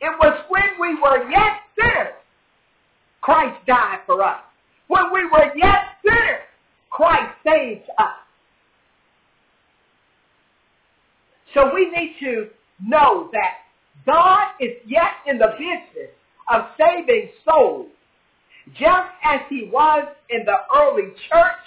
It 0.00 0.12
was 0.18 0.44
when 0.48 0.62
we 0.80 0.94
were 1.00 1.28
yet 1.30 1.52
sinners, 1.78 2.14
Christ 3.22 3.58
died 3.66 4.00
for 4.04 4.22
us. 4.22 4.40
When 4.88 5.12
we 5.12 5.24
were 5.24 5.52
yet 5.56 5.80
sinners, 6.04 6.42
Christ 6.90 7.32
saved 7.46 7.88
us. 7.98 8.06
So 11.54 11.72
we 11.74 11.90
need 11.90 12.16
to 12.20 12.48
know 12.84 13.30
that 13.32 13.61
God 14.06 14.48
is 14.60 14.72
yet 14.86 15.22
in 15.26 15.38
the 15.38 15.52
business 15.58 16.10
of 16.52 16.62
saving 16.78 17.30
souls. 17.48 17.88
Just 18.78 19.10
as 19.24 19.40
he 19.48 19.68
was 19.72 20.06
in 20.30 20.44
the 20.44 20.56
early 20.76 21.12
church, 21.28 21.62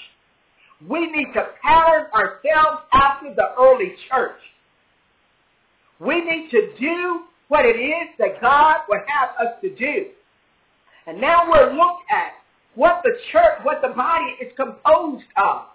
we 0.88 1.08
need 1.12 1.28
to 1.34 1.48
pattern 1.64 2.06
ourselves 2.14 2.82
after 2.94 3.34
the 3.36 3.54
early 3.60 3.94
church. 4.10 4.40
We 6.00 6.22
need 6.22 6.50
to 6.52 6.74
do 6.80 7.22
what 7.48 7.66
it 7.66 7.80
is 7.80 8.10
that 8.20 8.42
God 8.42 8.78
would 8.90 9.02
have 9.08 9.48
us 9.48 9.54
to 9.62 9.76
do. 9.76 10.08
And 11.08 11.22
now 11.22 11.50
we're 11.50 11.74
look 11.74 11.98
at 12.12 12.34
what 12.76 13.02
the 13.04 13.12
church, 13.32 13.60
what 13.64 13.82
the 13.82 13.94
body 13.96 14.36
is 14.42 14.52
composed 14.56 15.26
of. 15.38 15.66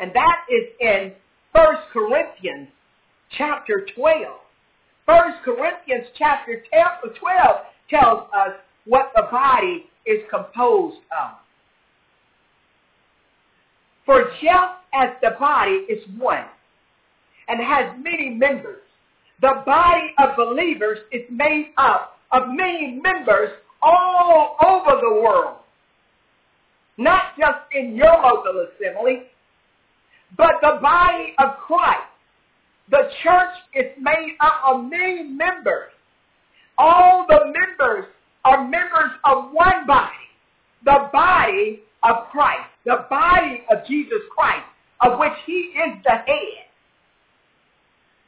And 0.00 0.10
that 0.14 0.46
is 0.50 0.68
in 0.80 1.12
1 1.52 1.64
Corinthians 1.92 2.68
chapter 3.36 3.86
12. 3.94 4.41
1 5.06 5.32
Corinthians 5.44 6.06
chapter 6.16 6.62
uh, 6.72 7.08
12 7.08 7.56
tells 7.90 8.28
us 8.32 8.52
what 8.84 9.12
the 9.14 9.22
body 9.30 9.86
is 10.06 10.20
composed 10.30 10.98
of. 11.20 11.38
For 14.06 14.24
just 14.42 14.74
as 14.94 15.10
the 15.22 15.30
body 15.38 15.86
is 15.88 16.02
one 16.18 16.44
and 17.48 17.60
has 17.60 17.96
many 18.02 18.30
members, 18.30 18.82
the 19.40 19.62
body 19.66 20.14
of 20.18 20.36
believers 20.36 20.98
is 21.12 21.22
made 21.30 21.72
up 21.78 22.18
of 22.32 22.48
many 22.48 23.00
members 23.02 23.50
all 23.82 24.56
over 24.64 25.00
the 25.00 25.20
world. 25.20 25.56
Not 26.96 27.36
just 27.38 27.58
in 27.72 27.96
your 27.96 28.12
local 28.22 28.66
assembly, 28.68 29.24
but 30.36 30.54
the 30.62 30.78
body 30.80 31.34
of 31.38 31.56
Christ. 31.58 32.11
The 32.90 33.08
church 33.22 33.54
is 33.74 33.92
made 34.00 34.36
up 34.40 34.60
of 34.66 34.84
many 34.84 35.22
members. 35.24 35.92
All 36.78 37.26
the 37.28 37.46
members 37.46 38.06
are 38.44 38.64
members 38.64 39.12
of 39.24 39.52
one 39.52 39.86
body, 39.86 40.10
the 40.84 41.08
body 41.12 41.82
of 42.02 42.28
Christ, 42.30 42.68
the 42.84 43.06
body 43.08 43.62
of 43.70 43.86
Jesus 43.86 44.18
Christ, 44.36 44.66
of 45.00 45.18
which 45.18 45.32
he 45.46 45.52
is 45.52 46.02
the 46.04 46.10
head. 46.10 46.66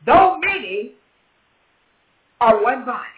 Though 0.07 0.39
many 0.39 0.93
are 2.41 2.63
one 2.63 2.85
body. 2.85 3.09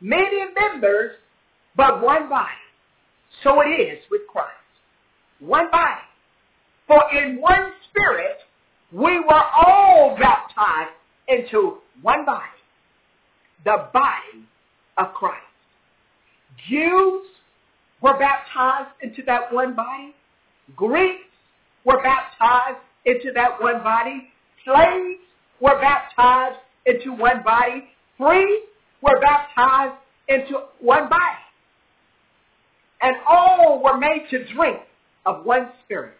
Many 0.00 0.44
members, 0.58 1.12
but 1.76 2.02
one 2.02 2.28
body. 2.28 2.50
So 3.42 3.60
it 3.60 3.80
is 3.80 3.98
with 4.10 4.22
Christ. 4.28 4.50
One 5.40 5.70
body. 5.70 6.00
For 6.86 7.00
in 7.16 7.40
one 7.40 7.72
spirit 7.88 8.38
we 8.92 9.20
were 9.20 9.42
all 9.56 10.16
baptized 10.18 10.90
into 11.28 11.78
one 12.02 12.26
body, 12.26 12.44
the 13.64 13.88
body 13.92 14.46
of 14.98 15.14
Christ. 15.14 15.38
Jews 16.68 17.26
were 18.02 18.18
baptized 18.18 18.90
into 19.02 19.22
that 19.26 19.52
one 19.52 19.74
body. 19.74 20.14
Greeks 20.76 21.24
were 21.84 22.02
baptized 22.02 22.78
into 23.06 23.32
that 23.34 23.60
one 23.60 23.82
body. 23.82 24.28
Slaves 24.64 25.20
were 25.60 25.80
baptized 25.80 26.58
into 26.86 27.12
one 27.12 27.42
body. 27.42 27.84
Free 28.18 28.64
were 29.00 29.20
baptized 29.20 29.94
into 30.28 30.64
one 30.80 31.08
body. 31.08 31.22
And 33.00 33.16
all 33.26 33.82
were 33.82 33.98
made 33.98 34.26
to 34.30 34.44
drink 34.54 34.78
of 35.24 35.44
one 35.44 35.70
spirit. 35.84 36.14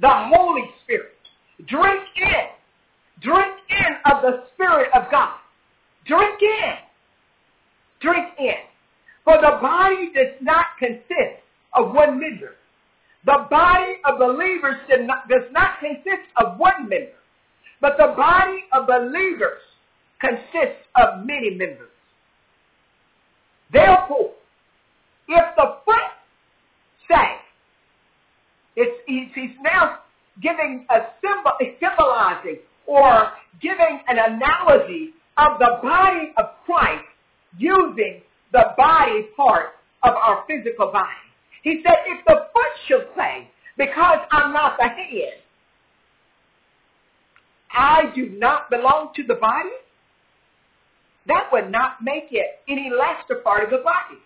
The 0.00 0.10
Holy 0.10 0.64
Spirit. 0.82 1.21
Drink 1.66 2.02
in. 2.16 2.48
Drink 3.20 3.56
in 3.70 4.12
of 4.12 4.22
the 4.22 4.44
Spirit 4.54 4.88
of 4.94 5.10
God. 5.10 5.36
Drink 6.06 6.40
in. 6.42 6.74
Drink 8.00 8.28
in. 8.38 8.54
For 9.24 9.36
the 9.36 9.58
body 9.60 10.10
does 10.14 10.34
not 10.40 10.66
consist 10.78 11.42
of 11.74 11.94
one 11.94 12.18
member. 12.18 12.56
The 13.24 13.46
body 13.48 13.94
of 14.04 14.18
believers 14.18 14.76
does 14.88 15.06
not 15.52 15.78
consist 15.78 16.26
of 16.36 16.58
one 16.58 16.88
member. 16.88 17.12
But 17.80 17.96
the 17.96 18.14
body 18.16 18.64
of 18.72 18.86
believers 18.86 19.60
consists 20.20 20.82
of 20.96 21.24
many 21.24 21.50
members. 21.50 21.90
Therefore, 23.72 24.32
if 25.28 25.44
the 25.56 25.76
foot 25.84 25.96
say, 27.08 27.36
it's, 28.76 29.32
he's 29.34 29.56
now 29.62 29.98
giving 30.40 30.86
a 30.90 30.98
symbol, 31.20 31.52
symbolizing 31.80 32.58
or 32.86 33.32
giving 33.60 34.00
an 34.08 34.18
analogy 34.18 35.10
of 35.36 35.58
the 35.58 35.78
body 35.82 36.32
of 36.36 36.46
Christ 36.64 37.04
using 37.58 38.22
the 38.52 38.74
body 38.76 39.28
part 39.36 39.74
of 40.02 40.14
our 40.14 40.44
physical 40.46 40.90
body. 40.92 41.08
He 41.62 41.82
said, 41.84 41.96
if 42.06 42.24
the 42.26 42.46
foot 42.52 42.72
should 42.88 43.08
say, 43.16 43.48
because 43.76 44.18
I'm 44.30 44.52
not 44.52 44.76
the 44.78 44.88
head, 44.88 45.38
I 47.72 48.12
do 48.14 48.28
not 48.30 48.68
belong 48.68 49.10
to 49.16 49.22
the 49.22 49.34
body, 49.34 49.70
that 51.26 51.48
would 51.52 51.70
not 51.70 52.02
make 52.02 52.28
it 52.32 52.60
any 52.68 52.90
less 52.90 53.24
a 53.30 53.36
part 53.42 53.64
of 53.64 53.70
the 53.70 53.78
body. 53.78 54.20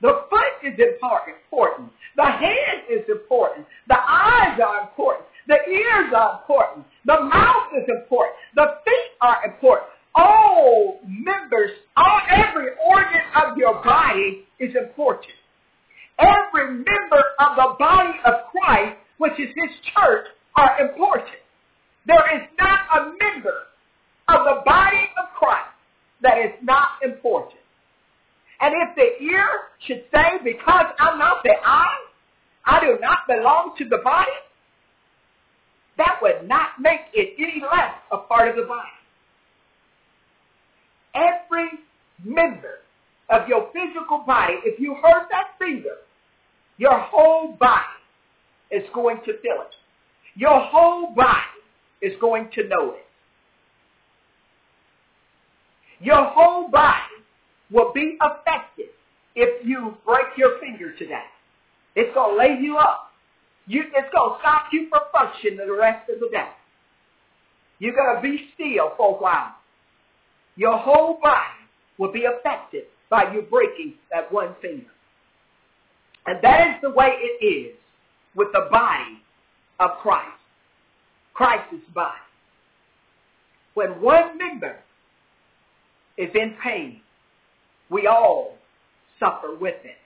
The 0.00 0.24
foot 0.30 0.64
is 0.64 0.78
important. 0.78 1.92
The 2.16 2.24
hand 2.24 2.82
is 2.88 3.04
important. 3.08 3.66
The 3.88 3.98
eyes 3.98 4.58
are 4.58 4.88
important. 4.88 5.26
The 5.48 5.56
ears 5.68 6.12
are 6.14 6.40
important. 6.40 6.86
The 7.06 7.20
mouth 7.20 7.72
is 7.76 7.88
important. 7.88 8.36
The 8.54 8.66
feet 8.84 9.10
are 9.20 9.44
important. 9.44 9.88
All 10.14 11.00
members, 11.06 11.70
all 11.96 12.20
every 12.28 12.68
organ 12.84 13.22
of 13.42 13.56
your 13.56 13.82
body 13.82 14.44
is 14.58 14.74
important. 14.76 15.32
Every 16.18 16.66
member 16.72 17.22
of 17.38 17.56
the 17.56 17.76
body 17.78 18.18
of 18.24 18.34
Christ, 18.50 18.96
which 19.18 19.32
is 19.34 19.48
his 19.48 19.92
church, 19.94 20.26
are 20.56 20.80
important. 20.80 21.40
There 22.06 22.36
is 22.36 22.48
not 22.58 22.80
a 22.92 23.12
member 23.22 23.54
of 24.28 24.44
the 24.44 24.62
body 24.64 25.08
of 25.18 25.34
Christ 25.38 25.70
that 26.22 26.38
is 26.38 26.52
not 26.62 27.02
important. 27.02 27.60
And 28.60 28.74
if 28.74 28.94
the 28.94 29.24
ear 29.24 29.48
should 29.86 30.04
say, 30.12 30.38
because 30.44 30.86
I'm 30.98 31.18
not 31.18 31.42
the 31.42 31.54
eye, 31.64 32.04
I 32.66 32.80
do 32.80 32.98
not 33.00 33.26
belong 33.26 33.74
to 33.78 33.84
the 33.88 33.98
body, 34.04 34.30
would 36.22 36.48
not 36.48 36.80
make 36.80 37.00
it 37.12 37.34
any 37.38 37.62
less 37.62 37.94
a 38.12 38.18
part 38.18 38.48
of 38.48 38.56
the 38.56 38.62
body. 38.62 38.88
Every 41.14 41.70
member 42.24 42.80
of 43.30 43.48
your 43.48 43.70
physical 43.72 44.24
body, 44.26 44.54
if 44.64 44.78
you 44.80 44.94
hurt 44.94 45.28
that 45.30 45.54
finger, 45.58 45.96
your 46.78 46.98
whole 46.98 47.56
body 47.58 47.84
is 48.70 48.82
going 48.94 49.18
to 49.18 49.32
feel 49.40 49.62
it. 49.62 49.74
Your 50.36 50.60
whole 50.60 51.12
body 51.14 51.60
is 52.00 52.12
going 52.20 52.48
to 52.54 52.62
know 52.68 52.92
it. 52.92 53.06
Your 56.00 56.24
whole 56.24 56.68
body 56.70 56.96
will 57.70 57.92
be 57.92 58.16
affected 58.20 58.86
if 59.34 59.66
you 59.66 59.96
break 60.06 60.36
your 60.36 60.58
finger 60.60 60.92
today. 60.96 61.24
It's 61.94 62.14
going 62.14 62.36
to 62.36 62.38
lay 62.38 62.60
you 62.60 62.78
up. 62.78 63.09
You, 63.70 63.84
it's 63.94 64.08
going 64.12 64.34
to 64.34 64.40
stop 64.40 64.64
you 64.72 64.88
from 64.88 65.02
functioning 65.12 65.64
the 65.64 65.72
rest 65.72 66.10
of 66.10 66.18
the 66.18 66.28
day. 66.32 66.48
You're 67.78 67.94
going 67.94 68.16
to 68.16 68.20
be 68.20 68.50
still 68.52 68.94
for 68.96 69.16
a 69.16 69.22
while. 69.22 69.54
Your 70.56 70.76
whole 70.76 71.20
body 71.22 71.62
will 71.96 72.10
be 72.10 72.24
affected 72.24 72.86
by 73.10 73.32
you 73.32 73.42
breaking 73.42 73.94
that 74.10 74.32
one 74.32 74.56
finger. 74.60 74.90
And 76.26 76.40
that 76.42 76.66
is 76.66 76.74
the 76.82 76.90
way 76.90 77.12
it 77.16 77.44
is 77.44 77.76
with 78.34 78.48
the 78.52 78.66
body 78.72 79.22
of 79.78 79.90
Christ. 80.02 80.26
Christ's 81.32 81.86
body. 81.94 82.18
When 83.74 84.02
one 84.02 84.36
member 84.36 84.78
is 86.18 86.30
in 86.34 86.56
pain, 86.60 87.02
we 87.88 88.08
all 88.08 88.58
suffer 89.20 89.54
with 89.54 89.76
it. 89.84 89.96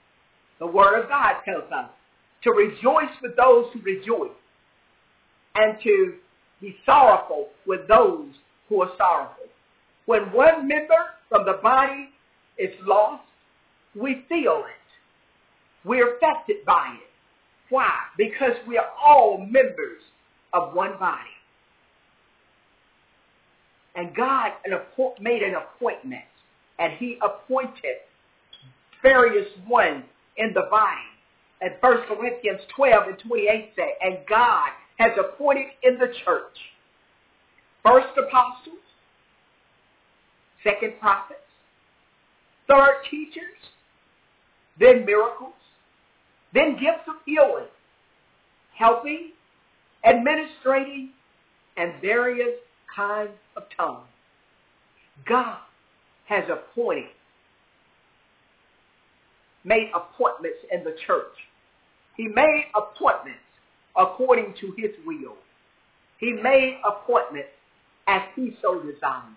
The 0.59 0.67
Word 0.67 1.01
of 1.01 1.09
God 1.09 1.37
tells 1.43 1.71
us 1.71 1.89
to 2.45 2.51
rejoice 2.51 3.11
with 3.21 3.35
those 3.35 3.65
who 3.73 3.81
rejoice 3.81 4.29
and 5.55 5.77
to 5.83 6.13
be 6.61 6.75
sorrowful 6.85 7.49
with 7.65 7.87
those 7.87 8.29
who 8.69 8.81
are 8.81 8.91
sorrowful. 8.97 9.45
When 10.05 10.31
one 10.31 10.67
member 10.67 11.09
from 11.27 11.45
the 11.45 11.59
body 11.61 12.09
is 12.57 12.69
lost, 12.85 13.23
we 13.99 14.25
feel 14.29 14.63
it. 14.67 15.87
We're 15.87 16.17
affected 16.17 16.57
by 16.65 16.95
it. 17.01 17.09
Why? 17.69 17.91
Because 18.15 18.55
we 18.67 18.77
are 18.77 18.89
all 19.03 19.39
members 19.39 20.01
of 20.53 20.75
one 20.75 20.99
body. 20.99 21.21
And 23.95 24.15
God 24.15 24.51
made 25.19 25.41
an 25.41 25.55
appointment, 25.55 26.25
and 26.77 26.93
he 26.93 27.17
appointed 27.23 27.97
various 29.01 29.47
ones 29.67 30.03
in 30.37 30.53
the 30.53 30.67
body. 30.69 31.14
And 31.61 31.73
1 31.79 31.97
Corinthians 32.07 32.61
12 32.75 33.07
and 33.07 33.19
28 33.19 33.73
say, 33.75 33.93
and 34.01 34.17
God 34.27 34.69
has 34.97 35.11
appointed 35.17 35.67
in 35.83 35.97
the 35.97 36.13
church 36.23 36.57
first 37.83 38.17
apostles, 38.17 38.79
second 40.63 40.93
prophets, 40.99 41.39
third 42.67 42.95
teachers, 43.09 43.43
then 44.79 45.05
miracles, 45.05 45.53
then 46.53 46.73
gifts 46.73 47.07
of 47.07 47.15
healing, 47.25 47.67
helping, 48.75 49.31
administrating, 50.03 51.11
and 51.77 52.01
various 52.01 52.57
kinds 52.93 53.31
of 53.55 53.63
tongues. 53.77 54.07
God 55.27 55.59
has 56.25 56.43
appointed, 56.49 57.05
made 59.65 59.91
appointments 59.93 60.59
in 60.71 60.83
the 60.83 60.95
church. 61.05 61.33
He 62.15 62.27
made 62.27 62.65
appointments 62.75 63.39
according 63.97 64.53
to 64.61 64.73
his 64.77 64.91
will. 65.05 65.35
He 66.19 66.31
made 66.31 66.79
appointments 66.87 67.49
as 68.07 68.21
he 68.35 68.55
so 68.61 68.79
designed. 68.79 69.35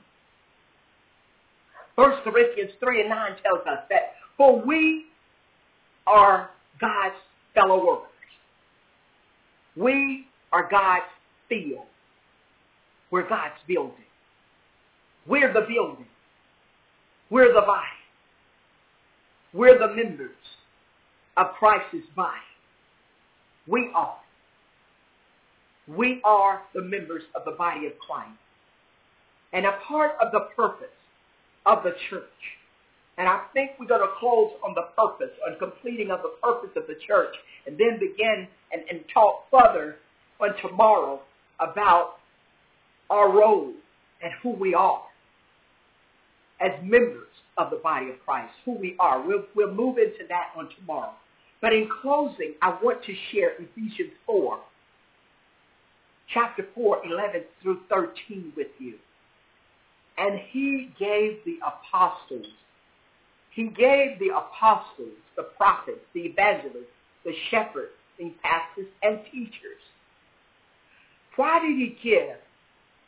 1 1.97 2.21
Corinthians 2.23 2.71
3 2.79 3.01
and 3.01 3.11
9 3.11 3.31
tells 3.43 3.67
us 3.67 3.85
that, 3.91 4.13
for 4.37 4.65
we 4.65 5.07
are 6.07 6.51
God's 6.81 7.17
fellow 7.55 7.85
workers. 7.85 8.07
We 9.77 10.27
are 10.53 10.69
God's 10.71 11.07
field. 11.49 11.87
We're 13.11 13.29
God's 13.29 13.55
building. 13.67 13.95
We're 15.27 15.53
the 15.53 15.67
building. 15.69 16.07
We're 17.31 17.53
the 17.53 17.63
body. 17.63 17.98
We're 19.53 19.79
the 19.79 19.95
members 19.95 20.37
of 21.37 21.47
Christ's 21.59 22.07
body. 22.15 22.37
We 23.67 23.91
are. 23.95 24.17
We 25.87 26.21
are 26.25 26.63
the 26.75 26.83
members 26.83 27.23
of 27.35 27.45
the 27.45 27.53
body 27.53 27.87
of 27.87 27.93
Christ. 27.99 28.39
And 29.53 29.65
a 29.65 29.79
part 29.87 30.13
of 30.21 30.33
the 30.33 30.49
purpose 30.55 30.89
of 31.65 31.83
the 31.83 31.93
church. 32.11 32.23
And 33.17 33.27
I 33.27 33.43
think 33.53 33.73
we're 33.81 33.87
going 33.87 34.03
to 34.03 34.15
close 34.21 34.53
on 34.65 34.75
the 34.75 34.89
purpose, 34.97 35.35
on 35.47 35.59
completing 35.59 36.11
of 36.11 36.21
the 36.23 36.35
purpose 36.43 36.71
of 36.77 36.87
the 36.87 36.95
church, 37.07 37.35
and 37.67 37.77
then 37.79 37.99
begin 37.99 38.47
and, 38.73 38.83
and 38.91 39.01
talk 39.13 39.45
further 39.51 39.97
on 40.41 40.51
tomorrow 40.63 41.21
about 41.59 42.19
our 43.11 43.33
role 43.33 43.73
and 44.23 44.33
who 44.43 44.51
we 44.51 44.75
are 44.75 45.03
as 46.61 46.73
members 46.83 47.29
of 47.59 47.71
the 47.71 47.77
body 47.77 48.09
of 48.11 48.17
Christ, 48.25 48.53
who 48.65 48.79
we 48.79 48.95
are. 48.99 49.21
We'll, 49.21 49.45
we'll 49.55 49.75
move 49.75 49.99
into 49.99 50.27
that 50.29 50.53
on 50.57 50.69
tomorrow. 50.79 51.13
But 51.61 51.73
in 51.73 51.89
closing, 52.01 52.55
I 52.63 52.79
want 52.83 53.03
to 53.05 53.15
share 53.33 53.53
Ephesians 53.59 54.13
4, 54.27 54.59
chapter 56.33 56.65
4, 56.75 57.03
11 57.05 57.43
through 57.63 57.81
13 57.91 58.53
with 58.57 58.69
you. 58.79 58.95
And 60.17 60.39
he 60.51 60.93
gave 60.99 61.39
the 61.45 61.59
apostles, 61.67 62.47
he 63.51 63.65
gave 63.65 64.19
the 64.21 64.31
apostles, 64.37 65.17
the 65.37 65.45
prophets, 65.57 66.01
the 66.15 66.21
evangelists, 66.21 66.95
the 67.25 67.33
shepherds, 67.51 67.93
the 68.19 68.33
pastors, 68.43 68.87
and 69.03 69.21
teachers. 69.33 69.83
Why 71.35 71.61
did 71.61 71.77
he 71.77 71.97
give 72.03 72.37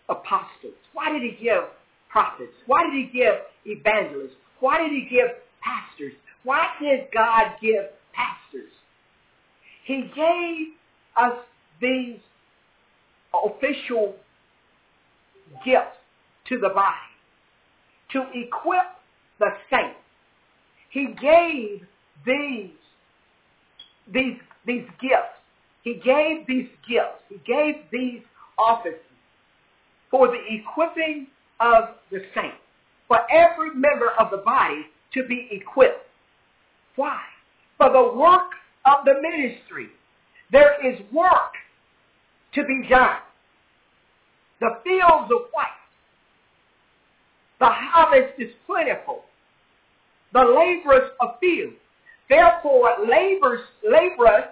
apostles? 0.09 0.75
Why 0.93 1.13
did 1.13 1.23
he 1.23 1.37
give 1.43 1.65
prophets? 2.11 2.53
Why 2.67 2.85
did 2.85 2.95
he 2.95 3.19
give 3.19 3.35
evangelists? 3.65 4.37
Why 4.61 4.79
did 4.83 4.93
he 4.93 5.09
give 5.11 5.29
pastors? 5.63 6.13
Why 6.45 6.67
did 6.81 7.07
God 7.13 7.53
give 7.61 7.85
pastors? 8.13 8.71
He 9.85 10.11
gave 10.15 10.75
us 11.17 11.39
these 11.81 12.19
official 13.35 14.17
gifts 15.65 15.97
to 16.49 16.59
the 16.59 16.69
body 16.69 16.97
to 18.13 18.25
equip 18.35 18.87
the 19.39 19.51
saints. 19.71 19.97
He 20.91 21.15
gave 21.21 21.87
these, 22.27 22.71
these, 24.13 24.37
these 24.67 24.85
gifts. 25.01 25.39
He 25.83 25.95
gave 25.95 26.47
these 26.47 26.69
gifts. 26.89 27.23
He 27.29 27.41
gave 27.47 27.77
these 27.93 28.23
offices 28.59 29.01
for 30.11 30.27
the 30.27 30.39
equipping 30.49 31.29
of 31.61 31.97
the 32.11 32.21
saints, 32.35 32.57
for 33.09 33.19
every 33.31 33.71
member 33.75 34.11
of 34.19 34.31
the 34.31 34.39
body 34.39 34.87
to 35.15 35.25
be 35.25 35.49
equipped. 35.51 36.07
Why? 36.97 37.21
For 37.77 37.91
the 37.91 38.19
work 38.19 38.53
of 38.87 39.05
the 39.05 39.15
ministry. 39.21 39.89
There 40.53 40.75
is 40.87 40.99
work 41.13 41.55
to 42.55 42.65
be 42.65 42.89
done. 42.89 43.19
The 44.61 44.71
fields 44.85 45.31
are 45.33 45.47
white. 45.53 45.81
The 47.61 47.69
harvest 47.69 48.35
is 48.39 48.51
plentiful. 48.67 49.23
The 50.33 50.41
laborers 50.41 51.11
are 51.21 51.37
few. 51.41 51.73
Therefore, 52.29 52.91
laborers, 53.09 53.61
laborers 53.85 54.45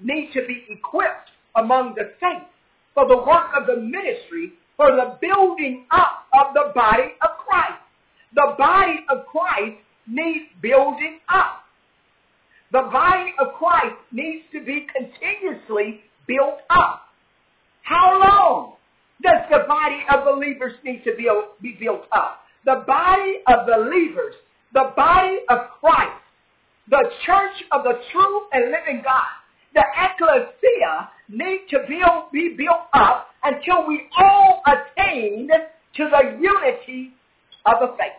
need 0.00 0.30
to 0.32 0.46
be 0.46 0.66
equipped 0.68 1.30
among 1.56 1.94
the 1.94 2.12
saints 2.20 2.46
for 2.94 3.06
the 3.06 3.16
work 3.16 3.50
of 3.56 3.66
the 3.66 3.76
ministry, 3.76 4.52
for 4.76 4.88
the 4.92 5.18
building 5.20 5.86
up 5.90 6.26
of 6.32 6.54
the 6.54 6.72
body 6.74 7.14
of 7.22 7.30
Christ. 7.46 7.80
The 8.34 8.54
body 8.58 9.04
of 9.08 9.26
Christ 9.26 9.78
needs 10.06 10.46
building 10.60 11.20
up. 11.28 11.62
The 12.72 12.82
body 12.92 13.32
of 13.38 13.54
Christ 13.54 13.96
needs 14.12 14.44
to 14.52 14.60
be 14.60 14.86
continuously 14.92 16.00
built 16.26 16.60
up. 16.68 17.02
How 17.82 18.18
long 18.20 18.74
does 19.22 19.48
the 19.50 19.64
body 19.66 20.02
of 20.12 20.24
believers 20.24 20.72
need 20.84 21.02
to 21.04 21.12
be, 21.16 21.76
built 21.80 22.04
up? 22.12 22.40
The 22.64 22.82
body 22.86 23.40
of 23.46 23.66
believers, 23.66 24.34
the 24.74 24.92
body 24.96 25.38
of 25.48 25.58
Christ, 25.80 26.20
the 26.90 27.10
church 27.24 27.64
of 27.72 27.84
the 27.84 27.94
true 28.12 28.42
and 28.52 28.72
living 28.72 29.02
God, 29.02 29.24
the 29.74 29.84
ecclesia 29.96 31.10
need 31.28 31.66
to 31.70 31.78
build, 31.88 32.32
be 32.32 32.54
built 32.56 32.88
up 32.92 33.28
until 33.46 33.86
we 33.86 34.02
all 34.18 34.62
attain 34.66 35.48
to 35.48 36.10
the 36.10 36.38
unity 36.40 37.12
of 37.64 37.74
the 37.80 37.96
faith. 37.96 38.12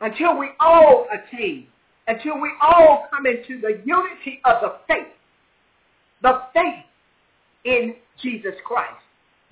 Until 0.00 0.38
we 0.38 0.48
all 0.60 1.06
attain, 1.12 1.66
until 2.06 2.40
we 2.40 2.50
all 2.60 3.08
come 3.12 3.26
into 3.26 3.60
the 3.60 3.82
unity 3.84 4.40
of 4.44 4.60
the 4.62 4.74
faith, 4.86 5.12
the 6.22 6.42
faith 6.54 6.84
in 7.64 7.96
Jesus 8.22 8.54
Christ, 8.64 9.02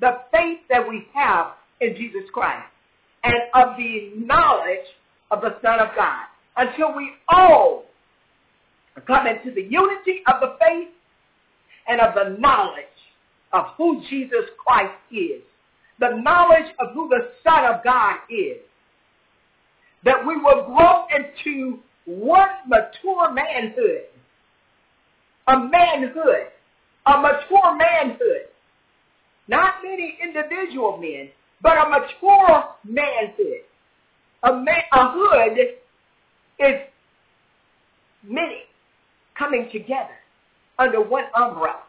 the 0.00 0.18
faith 0.32 0.60
that 0.70 0.88
we 0.88 1.06
have 1.14 1.52
in 1.80 1.96
Jesus 1.96 2.30
Christ, 2.32 2.68
and 3.24 3.34
of 3.54 3.76
the 3.76 4.12
knowledge 4.16 4.86
of 5.32 5.40
the 5.40 5.56
Son 5.62 5.80
of 5.80 5.88
God, 5.96 6.26
until 6.56 6.94
we 6.94 7.10
all 7.28 7.86
come 9.06 9.26
into 9.26 9.52
the 9.52 9.62
unity 9.62 10.22
of 10.28 10.40
the 10.40 10.56
faith 10.60 10.88
and 11.88 12.00
of 12.00 12.14
the 12.14 12.36
knowledge 12.38 12.84
of 13.52 13.66
who 13.76 14.02
Jesus 14.08 14.50
Christ 14.64 14.94
is, 15.10 15.42
the 16.00 16.20
knowledge 16.22 16.72
of 16.80 16.92
who 16.92 17.08
the 17.08 17.30
Son 17.42 17.64
of 17.66 17.84
God 17.84 18.16
is, 18.28 18.58
that 20.04 20.26
we 20.26 20.36
will 20.36 20.66
grow 20.66 21.06
into 21.14 21.78
one 22.04 22.48
mature 22.66 23.32
manhood, 23.32 24.04
a 25.46 25.58
manhood, 25.58 26.48
a 27.06 27.20
mature 27.20 27.76
manhood, 27.76 28.48
not 29.46 29.74
many 29.82 30.18
individual 30.22 30.98
men, 30.98 31.28
but 31.62 31.76
a 31.76 31.88
mature 31.88 32.64
manhood. 32.84 33.62
A, 34.42 34.52
man, 34.52 34.82
a 34.92 35.10
hood 35.10 35.58
is 36.58 36.80
many 38.28 38.62
coming 39.38 39.70
together 39.72 40.16
under 40.78 41.00
one 41.00 41.24
umbrella. 41.36 41.82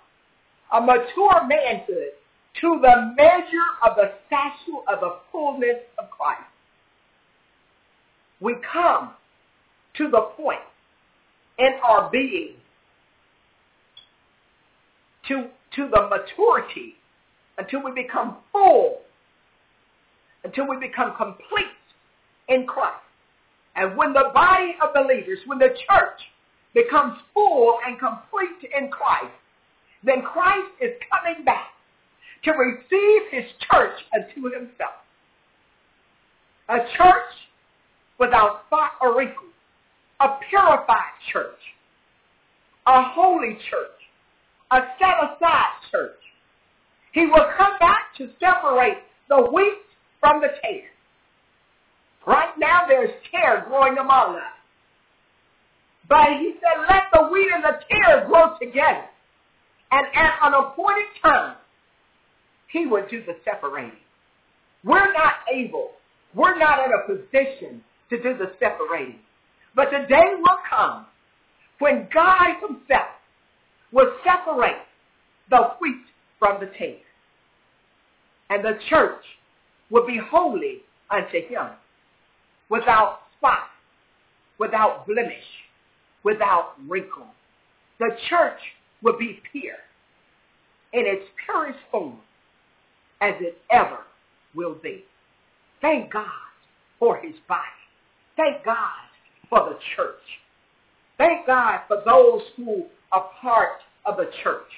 A 0.74 0.82
mature 0.82 1.48
manhood 1.48 2.14
to 2.62 2.80
the 2.82 3.14
measure 3.18 3.70
of 3.84 3.96
the 3.96 4.12
stature 4.28 4.80
of 4.88 5.00
the 5.00 5.18
fullness 5.32 5.78
of 6.00 6.10
Christ. 6.10 6.42
We 8.40 8.56
come 8.72 9.12
to 9.98 10.10
the 10.10 10.22
point 10.38 10.60
in 11.58 11.72
our 11.84 12.10
being 12.12 12.56
to, 15.28 15.48
to 15.76 15.90
the 15.90 16.10
maturity 16.10 16.96
until 17.58 17.84
we 17.84 17.92
become 17.92 18.38
full, 18.52 19.00
until 20.44 20.68
we 20.68 20.78
become 20.78 21.16
complete 21.16 21.66
in 22.50 22.66
Christ. 22.68 22.98
And 23.76 23.98
when 23.98 24.14
the 24.14 24.32
body 24.34 24.76
of 24.82 24.94
believers, 24.94 25.40
when 25.46 25.60
the 25.60 25.70
church 25.70 26.22
becomes 26.76 27.18
full 27.34 27.80
and 27.88 27.98
complete 27.98 28.70
in 28.78 28.90
Christ, 28.90 29.34
then 30.04 30.22
Christ 30.22 30.70
is 30.82 30.92
coming 31.10 31.44
back 31.44 31.72
to 32.44 32.52
receive 32.52 33.22
his 33.32 33.46
church 33.72 33.98
unto 34.14 34.52
himself. 34.54 35.02
A 36.70 36.78
church 36.98 37.34
without 38.20 38.66
spot 38.68 38.92
or 39.02 39.18
wrinkle, 39.18 39.48
a 40.20 40.38
purified 40.50 41.16
church, 41.32 41.60
a 42.86 43.02
holy 43.04 43.58
church, 43.70 44.00
a 44.72 44.80
set-aside 45.00 45.92
church. 45.92 46.20
He 47.14 47.26
will 47.26 47.50
come 47.58 47.80
back 47.80 48.14
to 48.18 48.30
separate 48.40 48.98
the 49.30 49.42
wheat 49.52 49.80
from 50.20 50.42
the 50.42 50.50
tare. 50.62 50.92
Right 52.28 52.54
now 52.58 52.86
there's 52.88 53.12
tare 53.32 53.66
growing 53.68 53.98
among 53.98 54.36
us. 54.36 54.55
But 56.08 56.28
he 56.40 56.54
said, 56.62 56.86
let 56.90 57.04
the 57.14 57.28
wheat 57.30 57.50
and 57.54 57.64
the 57.64 57.80
tares 57.90 58.28
grow 58.28 58.58
together. 58.60 59.06
And 59.92 60.08
at 60.16 60.34
an 60.44 60.54
appointed 60.54 61.06
time, 61.24 61.56
he 62.72 62.86
would 62.86 63.10
do 63.10 63.24
the 63.26 63.36
separating. 63.44 64.00
We're 64.84 65.14
not 65.14 65.34
able, 65.52 65.92
we're 66.36 66.58
not 66.58 66.80
in 66.86 66.92
a 66.92 67.16
position 67.16 67.82
to 68.10 68.22
do 68.22 68.38
the 68.38 68.52
separating. 68.60 69.20
But 69.76 69.90
the 69.92 70.06
day 70.08 70.36
will 70.38 70.58
come 70.70 71.06
when 71.80 72.08
God 72.14 72.56
himself 72.62 73.08
will 73.92 74.12
separate 74.24 74.84
the 75.50 75.72
wheat 75.82 76.04
from 76.40 76.60
the 76.60 76.68
tares. 76.78 77.02
And 78.50 78.64
the 78.64 78.78
church 78.90 79.24
will 79.90 80.06
be 80.06 80.20
holy 80.32 80.82
unto 81.10 81.42
him, 81.48 81.68
without 82.70 83.20
spot, 83.38 83.70
without 84.60 85.08
blemish, 85.08 85.44
without 86.26 86.74
wrinkle. 86.90 87.28
The 88.00 88.12
church 88.30 88.60
will 89.02 89.18
be 89.18 89.40
pure 89.54 89.78
in 90.92 91.06
its 91.06 91.24
purest 91.46 91.80
form 91.92 92.18
as 93.22 93.36
it 93.40 93.58
ever 93.72 94.00
will 94.54 94.76
be. 94.76 95.06
Thank 95.82 96.12
God 96.12 96.26
for 97.00 97.18
his 97.18 97.36
body. 97.48 97.62
Thank 98.36 98.66
God 98.66 99.06
for 99.50 99.60
the 99.70 99.78
church. 99.96 100.22
Thank 101.18 101.48
God 101.48 101.82
for 101.88 102.02
those 102.06 102.42
who 102.58 102.86
are 103.12 103.30
part 103.42 103.80
of 104.06 104.18
the 104.18 104.30
church. 104.44 104.72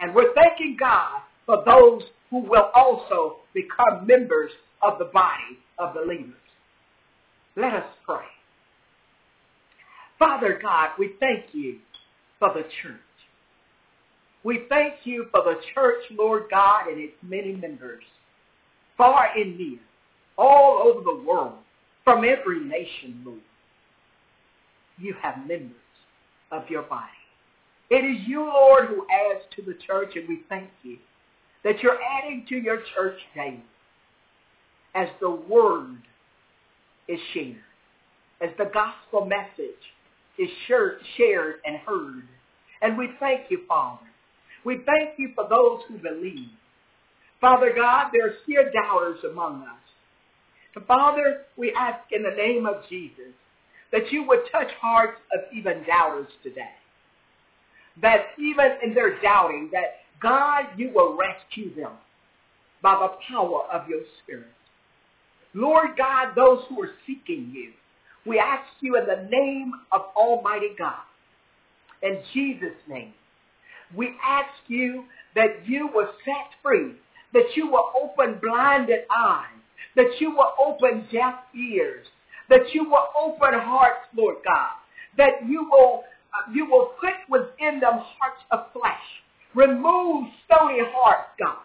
And 0.00 0.14
we're 0.14 0.32
thanking 0.34 0.76
God 0.78 1.20
for 1.44 1.62
those 1.66 2.02
who 2.30 2.40
will 2.40 2.70
also 2.74 3.38
become 3.52 4.06
members 4.06 4.50
of 4.82 4.98
the 4.98 5.06
body 5.06 5.58
of 5.78 5.94
believers. 5.94 6.34
Let 7.56 7.74
us 7.74 7.86
pray. 8.06 8.24
Father 10.24 10.58
God, 10.62 10.88
we 10.98 11.16
thank 11.20 11.44
you 11.52 11.80
for 12.38 12.48
the 12.54 12.62
church. 12.82 12.94
We 14.42 14.62
thank 14.70 14.94
you 15.04 15.26
for 15.30 15.42
the 15.44 15.56
church, 15.74 16.02
Lord 16.18 16.44
God, 16.50 16.88
and 16.88 16.98
its 16.98 17.12
many 17.22 17.52
members, 17.52 18.02
far 18.96 19.28
and 19.36 19.58
near, 19.58 19.80
all 20.38 20.80
over 20.82 21.04
the 21.04 21.22
world, 21.22 21.58
from 22.04 22.24
every 22.24 22.58
nation, 22.60 23.20
Lord. 23.22 23.40
You 24.96 25.14
have 25.20 25.46
members 25.46 25.76
of 26.50 26.70
your 26.70 26.84
body. 26.84 27.04
It 27.90 27.96
is 27.96 28.26
you, 28.26 28.44
Lord, 28.44 28.86
who 28.88 29.06
adds 29.12 29.44
to 29.56 29.62
the 29.62 29.76
church, 29.86 30.12
and 30.16 30.26
we 30.26 30.40
thank 30.48 30.70
you 30.82 30.96
that 31.64 31.82
you're 31.82 31.98
adding 32.02 32.46
to 32.48 32.56
your 32.56 32.78
church 32.96 33.18
daily 33.34 33.62
as 34.94 35.08
the 35.20 35.30
word 35.30 35.98
is 37.08 37.20
shared, 37.34 37.56
as 38.40 38.48
the 38.56 38.70
gospel 38.72 39.26
message 39.26 39.74
is 40.38 40.48
shared 40.66 41.54
and 41.64 41.76
heard. 41.86 42.24
And 42.82 42.98
we 42.98 43.10
thank 43.20 43.50
you, 43.50 43.60
Father. 43.68 44.06
We 44.64 44.80
thank 44.86 45.18
you 45.18 45.30
for 45.34 45.46
those 45.48 45.80
who 45.88 45.98
believe. 45.98 46.48
Father 47.40 47.72
God, 47.74 48.10
there 48.12 48.28
are 48.28 48.34
still 48.42 48.64
doubters 48.72 49.20
among 49.30 49.62
us. 49.62 50.82
Father, 50.86 51.42
we 51.56 51.72
ask 51.72 52.00
in 52.10 52.22
the 52.22 52.34
name 52.36 52.66
of 52.66 52.88
Jesus 52.88 53.32
that 53.92 54.10
you 54.10 54.24
would 54.26 54.40
touch 54.50 54.70
hearts 54.80 55.20
of 55.32 55.40
even 55.56 55.84
doubters 55.86 56.28
today. 56.42 56.72
That 58.02 58.28
even 58.38 58.78
in 58.82 58.94
their 58.94 59.20
doubting, 59.20 59.70
that 59.72 59.98
God, 60.20 60.64
you 60.76 60.90
will 60.92 61.16
rescue 61.16 61.74
them 61.74 61.92
by 62.82 62.94
the 62.94 63.16
power 63.30 63.62
of 63.72 63.88
your 63.88 64.00
Spirit. 64.22 64.48
Lord 65.54 65.90
God, 65.96 66.34
those 66.34 66.64
who 66.68 66.82
are 66.82 66.90
seeking 67.06 67.52
you, 67.54 67.72
we 68.26 68.38
ask 68.38 68.68
you 68.80 68.96
in 68.96 69.06
the 69.06 69.28
name 69.30 69.72
of 69.92 70.02
Almighty 70.16 70.74
God, 70.78 71.02
in 72.02 72.20
Jesus' 72.32 72.76
name, 72.88 73.12
we 73.96 74.14
ask 74.24 74.50
you 74.68 75.04
that 75.34 75.66
you 75.66 75.88
will 75.92 76.08
set 76.24 76.50
free, 76.62 76.92
that 77.32 77.56
you 77.56 77.66
will 77.70 77.90
open 78.00 78.38
blinded 78.42 79.00
eyes, 79.14 79.46
that 79.96 80.20
you 80.20 80.30
will 80.30 80.52
open 80.58 81.06
deaf 81.12 81.34
ears, 81.54 82.06
that 82.48 82.72
you 82.72 82.84
will 82.84 83.08
open 83.18 83.58
hearts, 83.60 84.06
Lord 84.16 84.36
God, 84.44 84.72
that 85.16 85.46
you 85.48 85.68
will, 85.70 86.04
uh, 86.34 86.52
you 86.52 86.66
will 86.66 86.92
put 87.00 87.14
within 87.28 87.80
them 87.80 87.98
hearts 87.98 88.42
of 88.50 88.72
flesh. 88.72 89.00
Remove 89.54 90.26
stony 90.46 90.80
hearts, 90.82 91.30
God, 91.38 91.62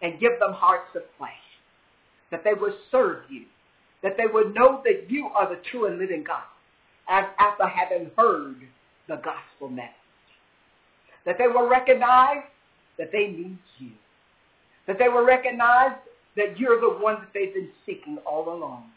and 0.00 0.20
give 0.20 0.38
them 0.38 0.52
hearts 0.52 0.94
of 0.94 1.02
flesh, 1.18 1.32
that 2.30 2.44
they 2.44 2.54
will 2.54 2.74
serve 2.90 3.24
you, 3.28 3.44
that 4.04 4.18
they 4.18 4.26
would 4.30 4.54
know 4.54 4.82
that 4.84 5.10
you 5.10 5.28
are 5.34 5.48
the 5.48 5.60
true 5.70 5.86
and 5.86 5.98
living 5.98 6.22
God, 6.24 6.44
as 7.08 7.24
after 7.38 7.66
having 7.66 8.10
heard 8.16 8.56
the 9.08 9.16
gospel 9.16 9.70
message. 9.70 9.90
That 11.24 11.38
they 11.38 11.48
will 11.48 11.66
recognize 11.66 12.44
that 12.98 13.10
they 13.10 13.28
need 13.28 13.58
you. 13.78 13.92
That 14.86 14.98
they 14.98 15.08
will 15.08 15.24
recognize 15.24 15.96
that 16.36 16.58
you're 16.58 16.80
the 16.80 17.02
one 17.02 17.14
that 17.14 17.28
they've 17.32 17.54
been 17.54 17.70
seeking 17.86 18.18
all 18.26 18.54
along. 18.54 18.90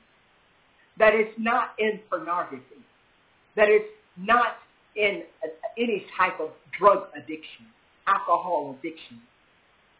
That 0.99 1.15
it's 1.15 1.33
not 1.39 1.69
in 1.79 2.01
pornography. 2.09 2.83
That 3.55 3.69
it's 3.69 3.89
not 4.17 4.57
in 4.97 5.23
any 5.77 6.05
type 6.17 6.37
of 6.41 6.49
drug 6.77 7.03
addiction, 7.15 7.65
alcohol 8.07 8.75
addiction. 8.77 9.21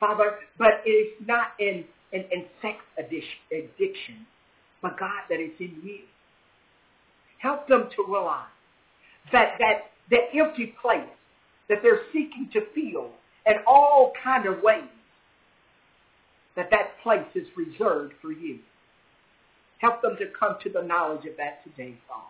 Father, 0.01 0.39
but 0.57 0.81
it 0.85 0.89
is 0.89 1.13
not 1.25 1.51
in, 1.59 1.85
in, 2.11 2.25
in 2.29 2.45
sex 2.61 2.75
addiction, 2.99 4.25
but 4.87 4.99
God, 4.99 5.23
that 5.29 5.39
it's 5.39 5.59
in 5.59 5.81
you. 5.83 5.99
Help 7.39 7.67
them 7.67 7.89
to 7.95 8.05
realize 8.07 8.47
that 9.31 9.55
that, 9.59 9.91
that 10.09 10.29
empty 10.33 10.73
place 10.81 11.01
that 11.69 11.79
they're 11.83 12.03
seeking 12.13 12.49
to 12.53 12.61
fill 12.73 13.09
in 13.45 13.53
all 13.67 14.13
kind 14.23 14.47
of 14.47 14.61
ways, 14.63 14.83
that 16.55 16.69
that 16.71 17.01
place 17.03 17.27
is 17.35 17.45
reserved 17.55 18.13
for 18.21 18.31
you. 18.31 18.59
Help 19.79 20.01
them 20.01 20.15
to 20.17 20.25
come 20.39 20.55
to 20.63 20.69
the 20.69 20.81
knowledge 20.81 21.25
of 21.25 21.37
that 21.37 21.63
today, 21.63 21.95
Father. 22.07 22.23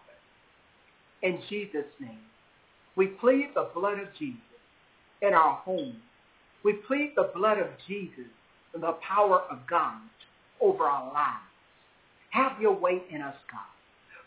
In 1.22 1.40
Jesus' 1.50 1.86
name, 2.00 2.20
we 2.96 3.08
plead 3.08 3.50
the 3.56 3.70
blood 3.74 4.00
of 4.00 4.08
Jesus 4.18 4.42
in 5.22 5.34
our 5.34 5.56
homes. 5.58 5.96
We 6.64 6.74
plead 6.74 7.14
the 7.16 7.30
blood 7.36 7.60
of 7.60 7.68
Jesus 7.88 8.26
and 8.74 8.84
the 8.84 8.98
power 9.08 9.44
of 9.50 9.60
God 9.70 10.02
over 10.60 10.84
our 10.84 11.14
lives. 11.14 11.47
Have 12.32 12.62
your 12.62 12.74
way 12.74 13.02
in 13.10 13.22
us, 13.22 13.36
God. 13.52 13.62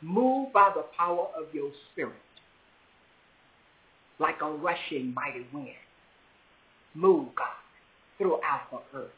Move 0.03 0.53
by 0.53 0.73
the 0.75 0.85
power 0.97 1.29
of 1.37 1.55
your 1.55 1.71
spirit 1.93 2.15
like 4.19 4.37
a 4.43 4.51
rushing 4.51 5.15
mighty 5.15 5.47
wind. 5.53 5.69
Move, 6.95 7.29
God, 7.37 7.47
throughout 8.19 8.71
the 8.71 8.99
earth, 8.99 9.11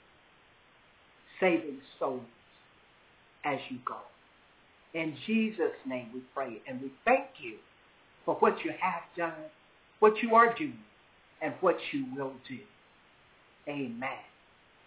saving 1.40 1.78
souls 1.98 2.22
as 3.44 3.58
you 3.68 3.78
go. 3.84 3.96
In 4.94 5.16
Jesus' 5.26 5.72
name 5.86 6.10
we 6.14 6.20
pray, 6.34 6.60
and 6.68 6.80
we 6.80 6.92
thank 7.04 7.26
you 7.40 7.56
for 8.24 8.34
what 8.36 8.54
you 8.64 8.72
have 8.80 9.02
done, 9.16 9.44
what 10.00 10.22
you 10.22 10.34
are 10.34 10.54
doing, 10.54 10.78
and 11.40 11.54
what 11.60 11.76
you 11.92 12.06
will 12.16 12.32
do. 12.48 12.58
Amen. 13.68 14.08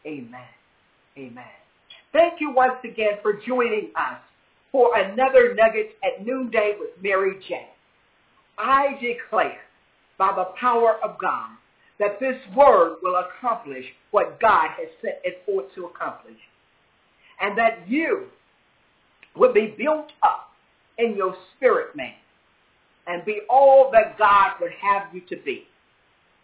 Amen. 0.05 0.47
Amen. 1.17 1.64
Thank 2.15 2.39
you 2.39 2.49
once 2.49 2.79
again 2.85 3.19
for 3.21 3.33
joining 3.33 3.91
us 3.97 4.21
for 4.71 4.97
another 4.97 5.53
Nugget 5.53 5.97
at 6.01 6.25
noonday 6.25 6.75
with 6.79 6.91
Mary 7.03 7.37
Jane. 7.49 7.67
I 8.57 8.93
declare 9.01 9.59
by 10.17 10.31
the 10.33 10.45
power 10.57 10.95
of 11.03 11.19
God 11.19 11.49
that 11.99 12.17
this 12.21 12.37
word 12.55 12.99
will 13.03 13.17
accomplish 13.17 13.83
what 14.11 14.39
God 14.39 14.69
has 14.77 14.87
set 15.01 15.19
it 15.25 15.41
forth 15.45 15.65
to 15.75 15.87
accomplish. 15.87 16.37
And 17.41 17.57
that 17.57 17.85
you 17.85 18.27
will 19.35 19.51
be 19.51 19.75
built 19.77 20.13
up 20.23 20.51
in 20.97 21.17
your 21.17 21.35
spirit 21.57 21.97
man 21.97 22.13
and 23.07 23.25
be 23.25 23.41
all 23.49 23.91
that 23.91 24.17
God 24.17 24.51
would 24.61 24.71
have 24.81 25.13
you 25.13 25.19
to 25.27 25.35
be 25.43 25.65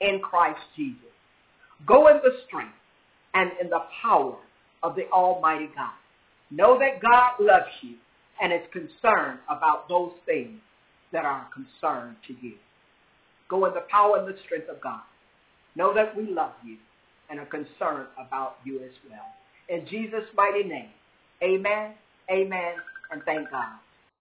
in 0.01 0.19
Christ 0.19 0.59
Jesus. 0.76 0.99
Go 1.86 2.09
in 2.09 2.17
the 2.17 2.41
strength 2.45 2.74
and 3.34 3.51
in 3.61 3.69
the 3.69 3.84
power 4.01 4.36
of 4.84 4.95
the 4.95 5.07
Almighty 5.11 5.69
God. 5.75 5.93
Know 6.49 6.77
that 6.79 7.01
God 7.01 7.34
loves 7.39 7.71
you 7.82 7.95
and 8.41 8.51
is 8.51 8.61
concerned 8.71 9.39
about 9.49 9.88
those 9.88 10.11
things 10.25 10.59
that 11.13 11.25
are 11.25 11.47
concerned 11.53 12.15
to 12.27 12.34
you. 12.41 12.53
Go 13.49 13.65
in 13.65 13.73
the 13.73 13.86
power 13.89 14.17
and 14.17 14.27
the 14.27 14.38
strength 14.45 14.69
of 14.69 14.82
God. 14.82 15.01
Know 15.75 15.93
that 15.93 16.15
we 16.15 16.27
love 16.27 16.53
you 16.65 16.77
and 17.29 17.39
are 17.39 17.45
concerned 17.45 18.07
about 18.17 18.57
you 18.65 18.79
as 18.84 18.91
well. 19.09 19.25
In 19.69 19.86
Jesus' 19.88 20.25
mighty 20.36 20.63
name, 20.63 20.89
amen, 21.41 21.93
amen, 22.29 22.73
and 23.11 23.21
thank 23.23 23.49
God. 23.49 23.75